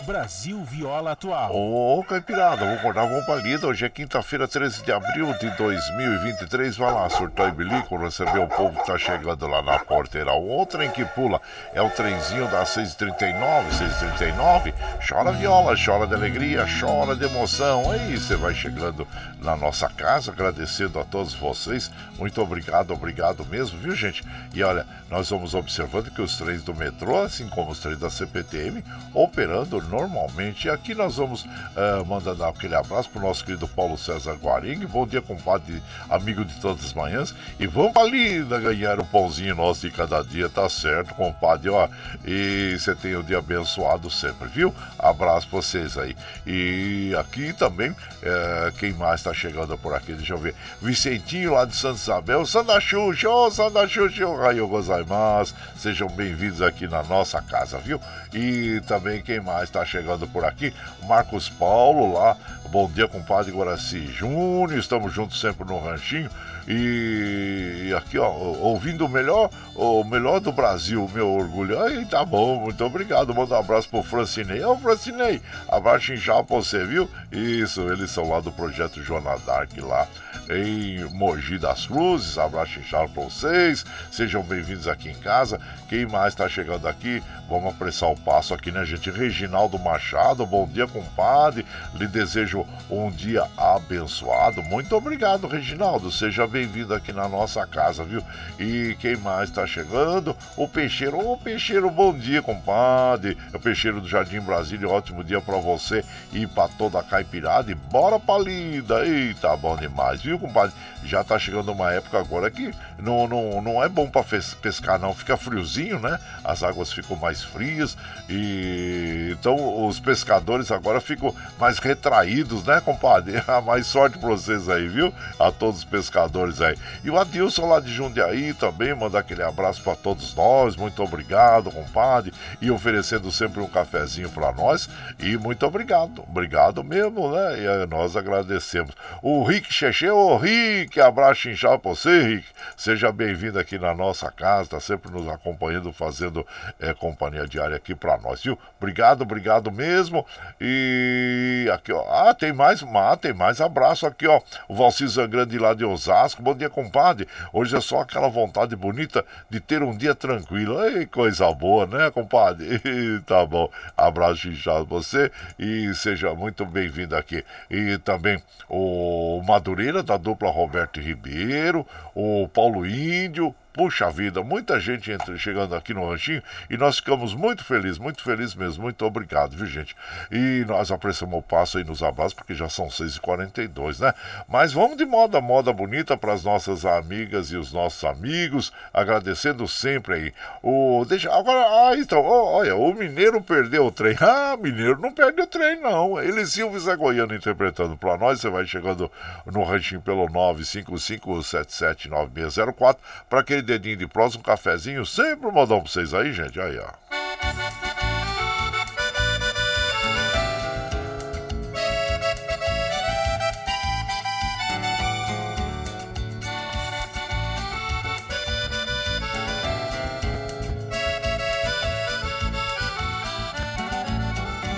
[0.05, 1.51] Brasil Viola Atual.
[1.55, 3.67] Ô, Caipirada, vou acordar com palida.
[3.67, 6.77] Hoje é quinta-feira, 13 de abril de 2023.
[6.77, 10.33] Vai lá, surtar e bilico, receber o povo que tá chegando lá na porteira.
[10.35, 11.41] O trem que pula
[11.73, 14.75] é o trenzinho das 6h39, 6h39.
[15.09, 17.91] Chora viola, chora de alegria, chora de emoção.
[17.91, 19.09] Aí você vai chegando
[19.41, 21.91] na nossa casa, agradecendo a todos vocês.
[22.19, 24.23] Muito obrigado, obrigado mesmo, viu, gente?
[24.53, 28.11] E olha, nós vamos observando que os trens do metrô, assim como os trens da
[28.11, 30.67] CPTM, operando normalmente.
[30.67, 34.87] E aqui nós vamos uh, mandando aquele abraço pro nosso querido Paulo César Guaring.
[34.87, 35.81] Bom dia, compadre,
[36.11, 37.35] amigo de todas as manhãs.
[37.59, 41.71] E vamos ali ganhar o pãozinho nosso de cada dia, tá certo, compadre?
[41.71, 41.89] Ó,
[42.25, 44.75] e você tem o dia abençoado sempre, viu?
[44.99, 46.17] Abraço pra vocês aí.
[46.47, 50.13] E aqui também, uh, quem mais tá chegando por aqui?
[50.13, 50.55] Deixa eu ver.
[50.83, 52.47] Vicentinho lá de Santa Isabel.
[52.47, 55.55] Santa Xuxa, ô oh, Santa Xuxa, raio gozaimasu.
[55.77, 58.01] Sejam bem-vindos aqui na nossa casa, viu?
[58.33, 60.73] E também quem mais chegando por aqui,
[61.07, 62.37] Marcos Paulo lá.
[62.71, 64.79] Bom dia, compadre Guaraci Júnior.
[64.79, 66.31] Estamos juntos sempre no ranchinho.
[66.67, 71.81] E aqui, ó, ouvindo o melhor, o melhor do Brasil, meu orgulho.
[71.83, 73.35] Aí, tá bom, muito obrigado.
[73.35, 74.65] Manda um abraço pro Francinei.
[74.65, 77.09] Ô, Francinei, abraço inchado pra você, viu?
[77.31, 80.07] Isso, eles são lá do projeto Joana Dark lá
[80.49, 82.39] em Mogi das Cruzes.
[82.39, 83.85] Abraço inchado pra vocês.
[84.11, 85.61] Sejam bem-vindos aqui em casa.
[85.89, 87.23] Quem mais tá chegando aqui?
[87.49, 89.11] Vamos apressar o passo aqui, né, gente?
[89.11, 91.67] Reginaldo Machado, bom dia, compadre.
[91.95, 94.63] Lhe desejo um dia abençoado.
[94.63, 96.11] Muito obrigado, Reginaldo.
[96.11, 98.23] Seja bem-vindo aqui na nossa casa, viu?
[98.61, 100.37] E quem mais está chegando?
[100.57, 101.19] O Peixeiro.
[101.19, 103.37] Ô, Peixeiro, bom dia, compadre.
[103.53, 104.89] É o Peixeiro do Jardim Brasília.
[104.89, 107.73] Ótimo dia para você e para toda a caipirada.
[107.73, 109.05] E bora pra lida.
[109.05, 110.73] Eita, bom demais, viu, compadre?
[111.05, 114.25] Já tá chegando uma época agora que não, não, não é bom para
[114.61, 115.15] pescar, não.
[115.15, 116.19] Fica friozinho, né?
[116.43, 117.97] As águas ficam mais frias
[118.29, 123.35] e então os pescadores agora ficam mais retraídos, né, compadre?
[123.65, 125.13] mais sorte pra vocês aí, viu?
[125.39, 126.77] A todos os pescadores aí.
[127.03, 130.77] E o Adilson lá de Jundiaí também, manda aquele abraço para todos nós.
[130.77, 132.33] Muito obrigado, compadre.
[132.61, 134.89] E oferecendo sempre um cafezinho para nós.
[135.19, 136.25] E muito obrigado.
[136.29, 137.61] Obrigado mesmo, né?
[137.61, 138.95] E eh, nós agradecemos.
[139.23, 142.47] O Rick Cheche, ô Rick, abraço inchado pra você, Rick.
[142.77, 146.47] Seja bem-vindo aqui na nossa casa, tá sempre nos acompanhando, fazendo
[146.81, 148.59] é, companhia diária aqui para nós, viu?
[148.79, 150.25] Obrigado, obrigado mesmo.
[150.61, 152.05] E aqui, ó.
[152.09, 154.41] Ah, tem mais, ah, tem mais abraço aqui, ó.
[154.69, 156.43] O Valci Zangrande lá de Osasco.
[156.43, 157.27] Bom dia, compadre.
[157.53, 160.83] Hoje é só aquela vontade bonita de ter um dia tranquilo.
[160.85, 162.81] Ei, coisa boa, né, compadre?
[163.27, 163.71] tá bom.
[163.97, 167.45] Abraço inchado você e seja muito bem-vindo aqui.
[167.71, 175.11] E também o Madureira da dupla Roberto Ribeiro, o Paulo Índio, Puxa vida, muita gente
[175.11, 176.41] entra, chegando aqui no Ranchinho
[176.71, 178.85] e nós ficamos muito felizes, muito felizes mesmo.
[178.85, 179.97] Muito obrigado, viu, gente?
[180.31, 184.15] E nós apreciamos o passo aí nos abraços, porque já são 6h42, né?
[184.49, 189.67] Mas vamos de moda, moda bonita para as nossas amigas e os nossos amigos, agradecendo
[189.67, 190.33] sempre aí.
[190.63, 194.15] O, deixa, agora, ah, então, olha, o Mineiro perdeu o trem.
[194.25, 196.21] Ah, Mineiro não perde o trem, não.
[196.21, 198.41] Ele Silvio Zé Goiano interpretando para nós.
[198.41, 199.11] Você vai chegando
[199.47, 202.99] no Ranchinho pelo 955779604
[203.29, 206.61] para aquele dedinho de prosa, um cafezinho, sempre um modão pra vocês aí, gente.
[206.61, 206.89] Aí, ó.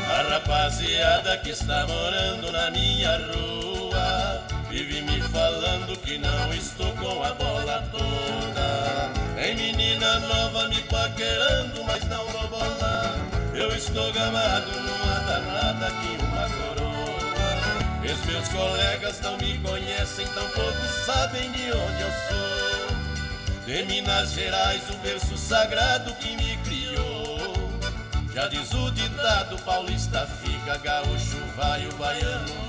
[0.09, 3.46] A rapaziada que está morando na minha rua
[4.77, 9.11] vive me falando que não estou com a bola toda.
[9.35, 13.15] Tem menina nova me paquerando, mas não vou bolar.
[13.55, 16.97] Eu estou gamado numa danada que uma coroa.
[18.05, 22.97] Os meus colegas não me conhecem, tampouco sabem de onde eu sou.
[23.65, 27.57] De Minas Gerais, o verso sagrado que me criou.
[28.35, 32.66] Já diz o ditado, paulista fica, gaúcho vai, o baiano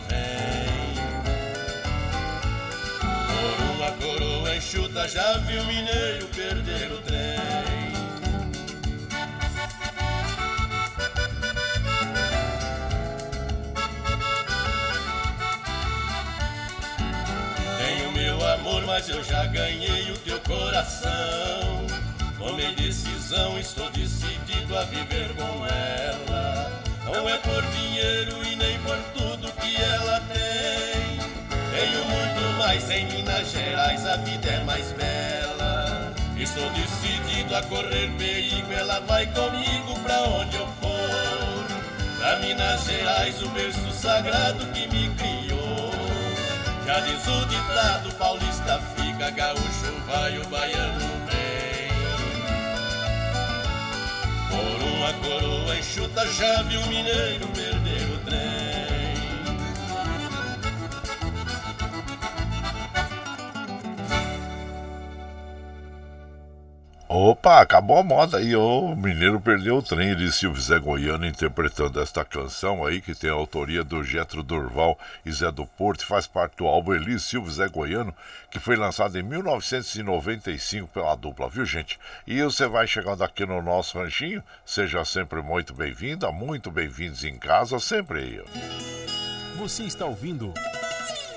[3.88, 7.38] Uma coroa enxuta, já viu mineiro perder o trem.
[17.77, 21.88] Tenho meu amor, mas eu já ganhei o teu coração.
[22.38, 26.84] Tomei decisão, estou decidido a viver com ela.
[27.05, 30.86] Não é por dinheiro e nem por tudo que ela tem.
[31.78, 36.12] Tenho muito mais em Minas Gerais, a vida é mais bela.
[36.36, 41.68] Estou decidido a correr perigo, ela vai comigo pra onde eu for.
[42.18, 45.91] Pra Minas Gerais, o berço sagrado que me criou.
[46.84, 51.91] Já diz o ditado, paulista fica, gaúcho vai, o baiano vem.
[54.49, 58.86] Por uma coroa enxuta, já viu o mineiro perder o trem.
[67.10, 72.02] Opa, acabou a moda aí, o Mineiro perdeu o trem de Silvio Zé Goiano interpretando
[72.02, 76.28] esta canção aí, que tem a autoria do Getro Durval e Zé do Porto, faz
[76.28, 78.14] parte do álbum Elis Silvio Zé Goiano,
[78.52, 81.98] que foi lançado em 1995 pela dupla, viu gente?
[82.28, 87.38] E você vai chegando aqui no nosso ranchinho, seja sempre muito bem-vinda, muito bem-vindos em
[87.38, 88.42] casa, sempre aí.
[89.56, 90.54] Você está ouvindo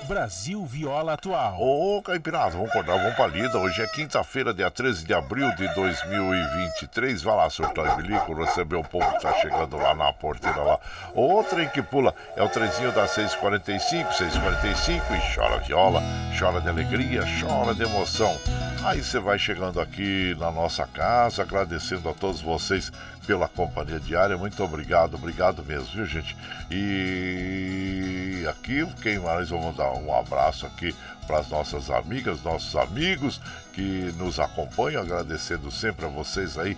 [0.07, 1.57] Brasil Viola Atual.
[1.61, 3.57] Ô, Caipirada, vamos acordar, vamos pra lida.
[3.57, 7.21] Hoje é quinta-feira, dia 13 de abril de 2023.
[7.21, 10.79] Vai lá, surtar e bilico, receber o povo que tá chegando lá na porteira lá.
[11.13, 16.01] O trem que pula é o trenzinho das 6h45, 6h45 e chora viola,
[16.37, 18.35] chora de alegria, chora de emoção.
[18.83, 22.91] Aí você vai chegando aqui na nossa casa, agradecendo a todos vocês
[23.25, 24.37] pela companhia diária.
[24.37, 26.35] Muito obrigado, obrigado mesmo, viu, gente?
[26.69, 29.49] E aqui, quem mais?
[29.49, 30.95] Vamos dar um abraço aqui
[31.27, 33.39] para as nossas amigas, nossos amigos
[33.73, 36.77] que nos acompanham, agradecendo sempre a vocês aí,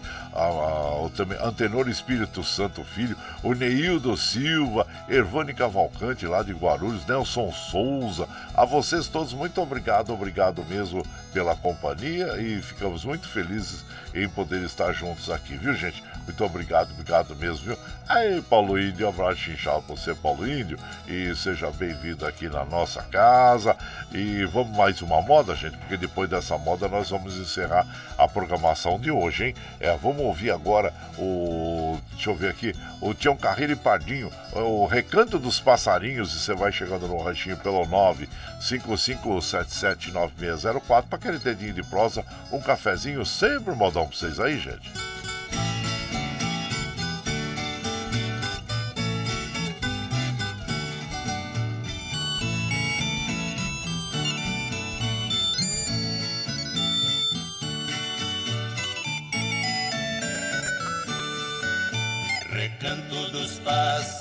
[1.15, 8.27] também Antenor Espírito Santo Filho, o Neildo Silva, Ervane Cavalcante lá de Guarulhos, Nelson Souza,
[8.53, 11.03] a vocês todos, muito obrigado, obrigado mesmo
[11.33, 13.83] pela companhia e ficamos muito felizes
[14.13, 16.03] em poder estar juntos aqui, viu gente?
[16.25, 17.77] Muito obrigado, obrigado mesmo, viu?
[18.07, 22.63] Aí, Paulo Índio, um abraço inchado pra você, Paulo Índio, e seja bem-vindo aqui na
[22.63, 23.75] nossa casa.
[24.11, 27.85] E vamos mais uma moda, gente, porque depois dessa moda nós vamos encerrar
[28.17, 29.55] a programação de hoje, hein?
[29.79, 31.97] É, vamos ouvir agora o.
[32.11, 36.53] Deixa eu ver aqui, o Tião Carreiro e Pardinho, o Recanto dos Passarinhos, e você
[36.53, 37.85] vai chegando no ranchinho pelo
[38.59, 44.91] 955779604 para aquele dedinho de prosa, um cafezinho, sempre um modão pra vocês aí, gente.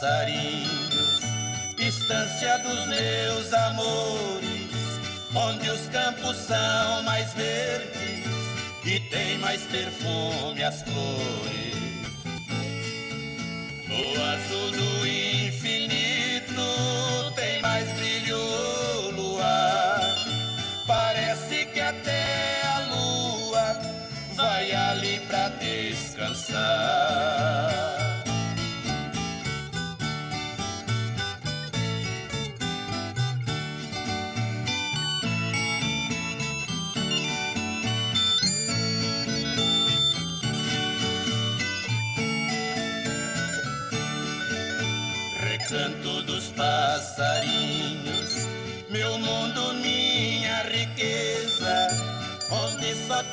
[0.03, 1.21] Passarinhos,
[1.77, 5.01] distância dos meus amores,
[5.33, 8.27] onde os campos são mais verdes
[8.85, 11.77] e tem mais perfume as flores.
[13.87, 15.07] No azul do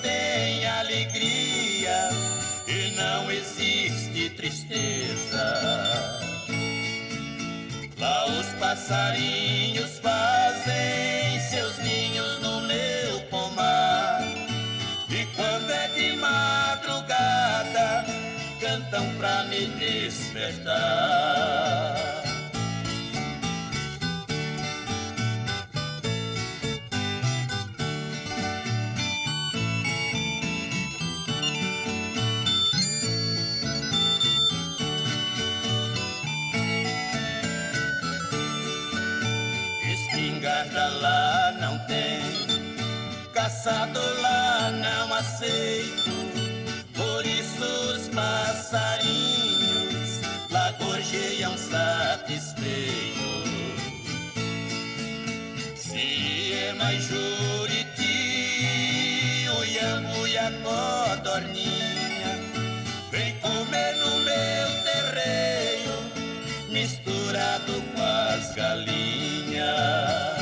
[0.02, 2.10] tem alegria
[2.68, 6.20] e não existe tristeza.
[7.98, 14.22] Lá os passarinhos fazem seus ninhos no meu pomar.
[15.10, 18.06] E quando é de madrugada,
[18.62, 20.70] cantam pra me despertar.
[43.60, 46.12] Caçado lá não aceito,
[46.96, 49.10] por isso os passarinhos
[50.50, 52.70] lá gorjeiam satisfeitos.
[55.76, 57.90] Se é mais juriti,
[59.60, 62.40] o iambu e a codorninha,
[63.12, 66.02] vem comer no meu terreiro,
[66.70, 70.39] misturado com as galinhas.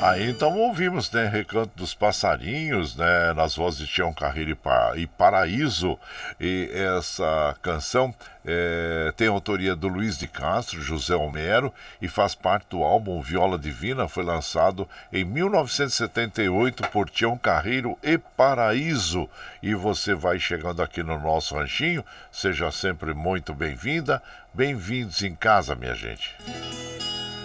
[0.00, 4.92] Aí então ouvimos, né, Recanto dos Passarinhos, né, nas vozes de Tião Carreiro e, Pa-
[5.16, 5.98] Paraíso.
[6.38, 8.14] E essa canção
[8.46, 13.58] eh, tem autoria do Luiz de Castro, José Homero, e faz parte do álbum Viola
[13.58, 19.28] Divina, foi lançado em 1978 por Tião Carreiro e Paraíso.
[19.60, 24.22] E você vai chegando aqui no nosso ranchinho, seja sempre muito bem-vinda,
[24.54, 26.36] bem-vindos em casa, minha gente.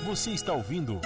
[0.05, 1.01] Você está ouvindo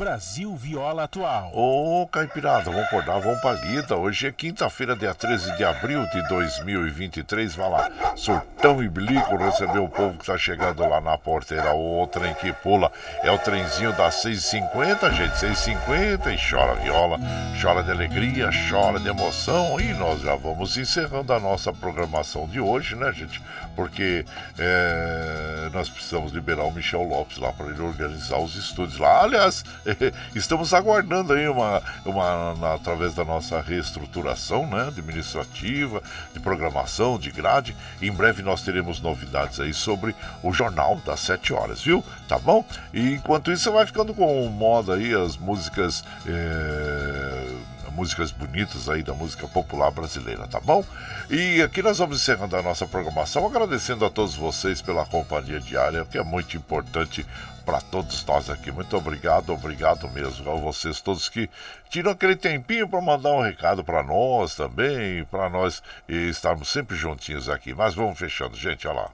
[0.00, 1.52] Brasil Viola Atual.
[1.54, 3.98] Ô, Caipirada, vamos acordar, vamos pra lida.
[3.98, 7.54] Hoje é quinta-feira, dia 13 de abril de 2023.
[7.54, 11.74] Vai lá, surtão e bilico receber o povo que tá chegando lá na porteira.
[11.74, 12.90] O trem que pula
[13.22, 15.34] é o trenzinho das 6h50, gente.
[15.34, 17.18] 6h50 e chora viola,
[17.60, 19.78] chora de alegria, chora de emoção.
[19.78, 23.42] E nós já vamos encerrando a nossa programação de hoje, né, gente?
[23.76, 24.24] Porque
[24.58, 29.24] é, nós precisamos liberar o Michel Lopes lá para ele organizar os estúdios lá.
[29.24, 29.62] Aliás,
[30.34, 36.02] estamos aguardando aí uma, uma através da nossa reestruturação, né, administrativa,
[36.32, 37.76] de programação, de grade.
[38.00, 42.04] Em breve nós teremos novidades aí sobre o jornal das 7 horas, viu?
[42.28, 42.64] Tá bom?
[42.92, 46.04] E enquanto isso, você vai ficando com moda aí as músicas.
[46.26, 50.84] é, músicas bonitas aí da música popular brasileira, tá bom?
[51.28, 56.06] E aqui nós vamos encerrando a nossa programação, agradecendo a todos vocês pela companhia diária,
[56.10, 57.26] que é muito importante
[57.70, 58.72] para todos nós aqui.
[58.72, 61.48] Muito obrigado, obrigado mesmo a vocês todos que
[61.88, 67.48] tiram aquele tempinho para mandar um recado para nós também, para nós estarmos sempre juntinhos
[67.48, 67.72] aqui.
[67.72, 69.10] Mas vamos fechando, gente, olha lá.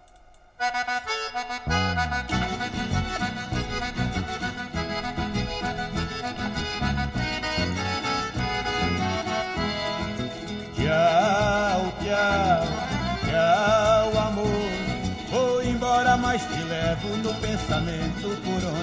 [10.75, 11.26] Tchau,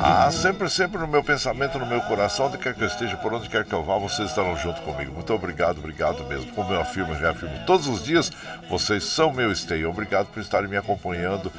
[0.02, 3.34] Ah, sempre, sempre no meu pensamento, no meu coração, onde quer que eu esteja, por
[3.34, 5.14] onde quer que eu vá, vocês estarão junto comigo.
[5.14, 6.52] Muito obrigado, obrigado mesmo.
[6.54, 8.32] Como eu afirmo e reafirmo todos os dias,
[8.70, 9.90] vocês são meu esteio.
[9.90, 11.52] Obrigado por estarem me acompanhando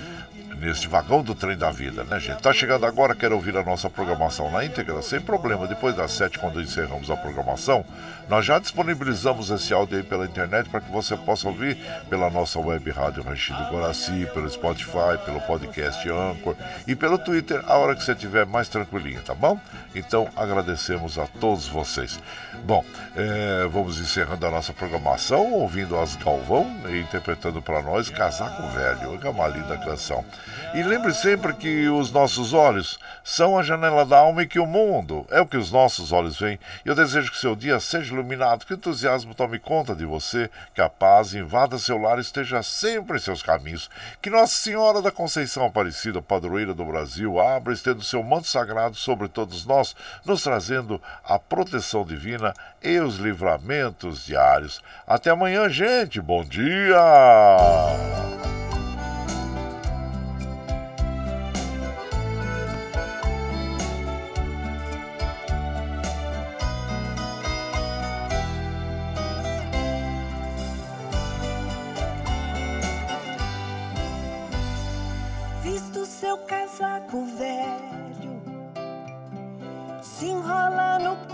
[0.65, 2.41] neste vagão do trem da vida, né, gente?
[2.41, 5.01] Tá chegando agora, quer ouvir a nossa programação na íntegra?
[5.03, 5.66] Sem problema.
[5.66, 7.85] Depois das sete, quando encerramos a programação,
[8.28, 11.77] nós já disponibilizamos esse áudio aí pela internet para que você possa ouvir
[12.09, 17.77] pela nossa web rádio Ranchido Guaraci, pelo Spotify, pelo podcast Anchor e pelo Twitter, a
[17.77, 19.61] hora que você estiver mais tranquilinho, tá bom?
[19.95, 22.19] Então agradecemos a todos vocês.
[22.65, 22.82] Bom,
[23.16, 29.19] eh, vamos encerrando a nossa programação, ouvindo as Galvão e interpretando para nós Casaco Velho,
[29.19, 30.24] que é uma linda canção.
[30.73, 34.66] E lembre sempre que os nossos olhos são a janela da alma e que o
[34.66, 36.59] mundo é o que os nossos olhos veem.
[36.85, 40.81] Eu desejo que seu dia seja iluminado, que o entusiasmo tome conta de você, que
[40.81, 43.91] a paz invada seu lar e esteja sempre em seus caminhos.
[44.20, 48.49] Que Nossa Senhora da Conceição Aparecida, padroeira do Brasil, abra e estenda o seu manto
[48.49, 54.81] sagrado sobre todos nós, nos trazendo a proteção divina e os livramentos diários.
[55.07, 56.20] Até amanhã, gente.
[56.20, 56.97] Bom dia!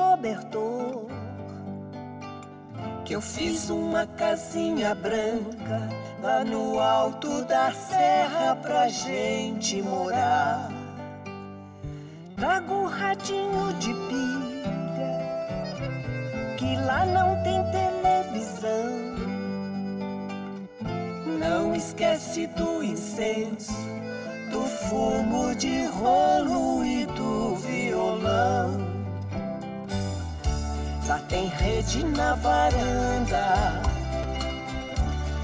[0.01, 1.07] Cobertor.
[3.05, 5.89] Que eu fiz uma casinha branca
[6.23, 10.71] lá no alto da serra pra gente morar.
[12.37, 15.19] Trago um radinho de pilha,
[16.57, 19.11] que lá não tem televisão.
[21.39, 23.73] Não esquece do incenso,
[24.51, 28.90] do fumo de rolo e do violão.
[31.11, 33.83] Lá tem rede na varanda,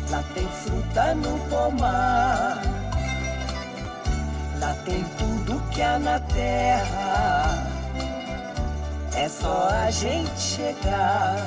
[0.08, 2.62] lá tem fruta no pomar,
[4.60, 7.66] lá tem tudo que há na terra.
[9.16, 11.44] É só a gente chegar.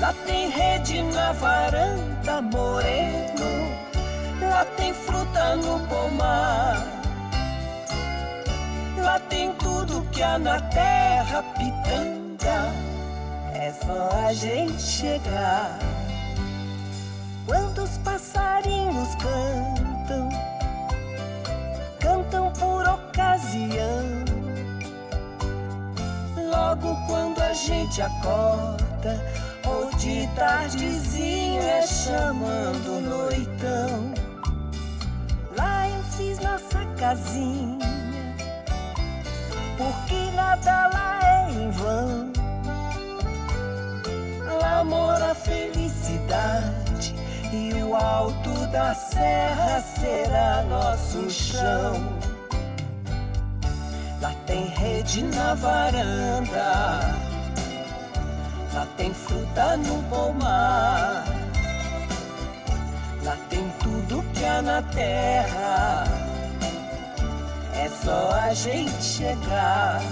[0.00, 3.76] Lá tem rede na varanda, moreno.
[4.40, 6.99] Lá tem fruta no pomar.
[9.02, 12.72] Lá tem tudo que há na terra, pitanga.
[13.54, 15.78] É só a gente chegar.
[17.46, 20.28] Quando os passarinhos cantam,
[21.98, 24.30] cantam por ocasião.
[26.50, 29.20] Logo quando a gente acorda,
[29.66, 34.12] ou de tardezinha é chamando noitão.
[35.56, 37.78] Lá eu fiz nossa casinha,
[39.80, 42.32] porque nada lá é em vão.
[44.60, 47.14] Lá mora a felicidade
[47.50, 51.94] e o alto da serra será nosso chão.
[54.20, 57.16] Lá tem rede na varanda,
[58.74, 61.24] lá tem fruta no pomar,
[63.22, 66.19] lá tem tudo que há na terra.
[67.82, 70.02] É só a gente chegar.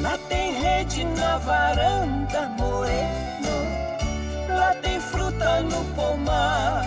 [0.00, 3.56] Lá tem rede na varanda, moreno.
[4.56, 6.86] Lá tem fruta no pomar.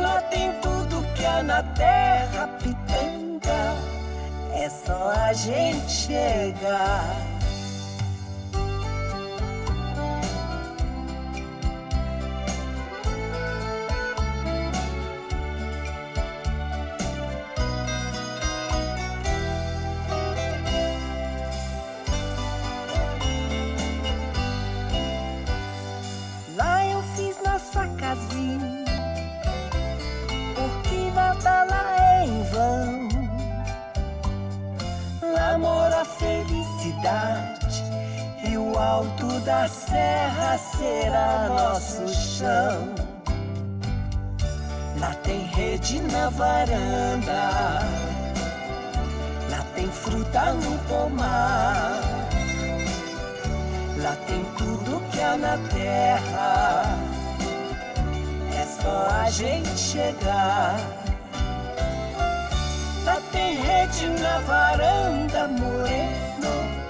[0.00, 3.74] Lá tem tudo que há na terra, pitanga.
[4.54, 7.35] É só a gente chegar.
[38.96, 42.94] Alto da serra será nosso chão.
[44.98, 47.82] Lá tem rede na varanda,
[49.50, 52.00] lá tem fruta no pomar.
[53.98, 56.98] Lá tem tudo que há na terra.
[58.58, 60.80] É só a gente chegar.
[63.04, 66.85] Lá tem rede na varanda, moreno.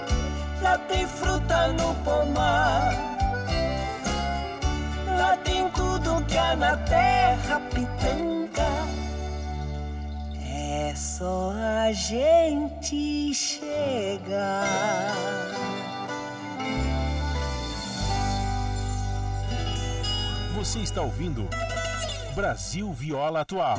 [0.63, 2.95] Lá tem fruta no pomar.
[5.19, 8.67] Lá tem tudo que há na terra, pitanga.
[10.43, 14.67] É só a gente chegar.
[20.55, 21.49] Você está ouvindo
[22.35, 23.79] Brasil Viola Atual.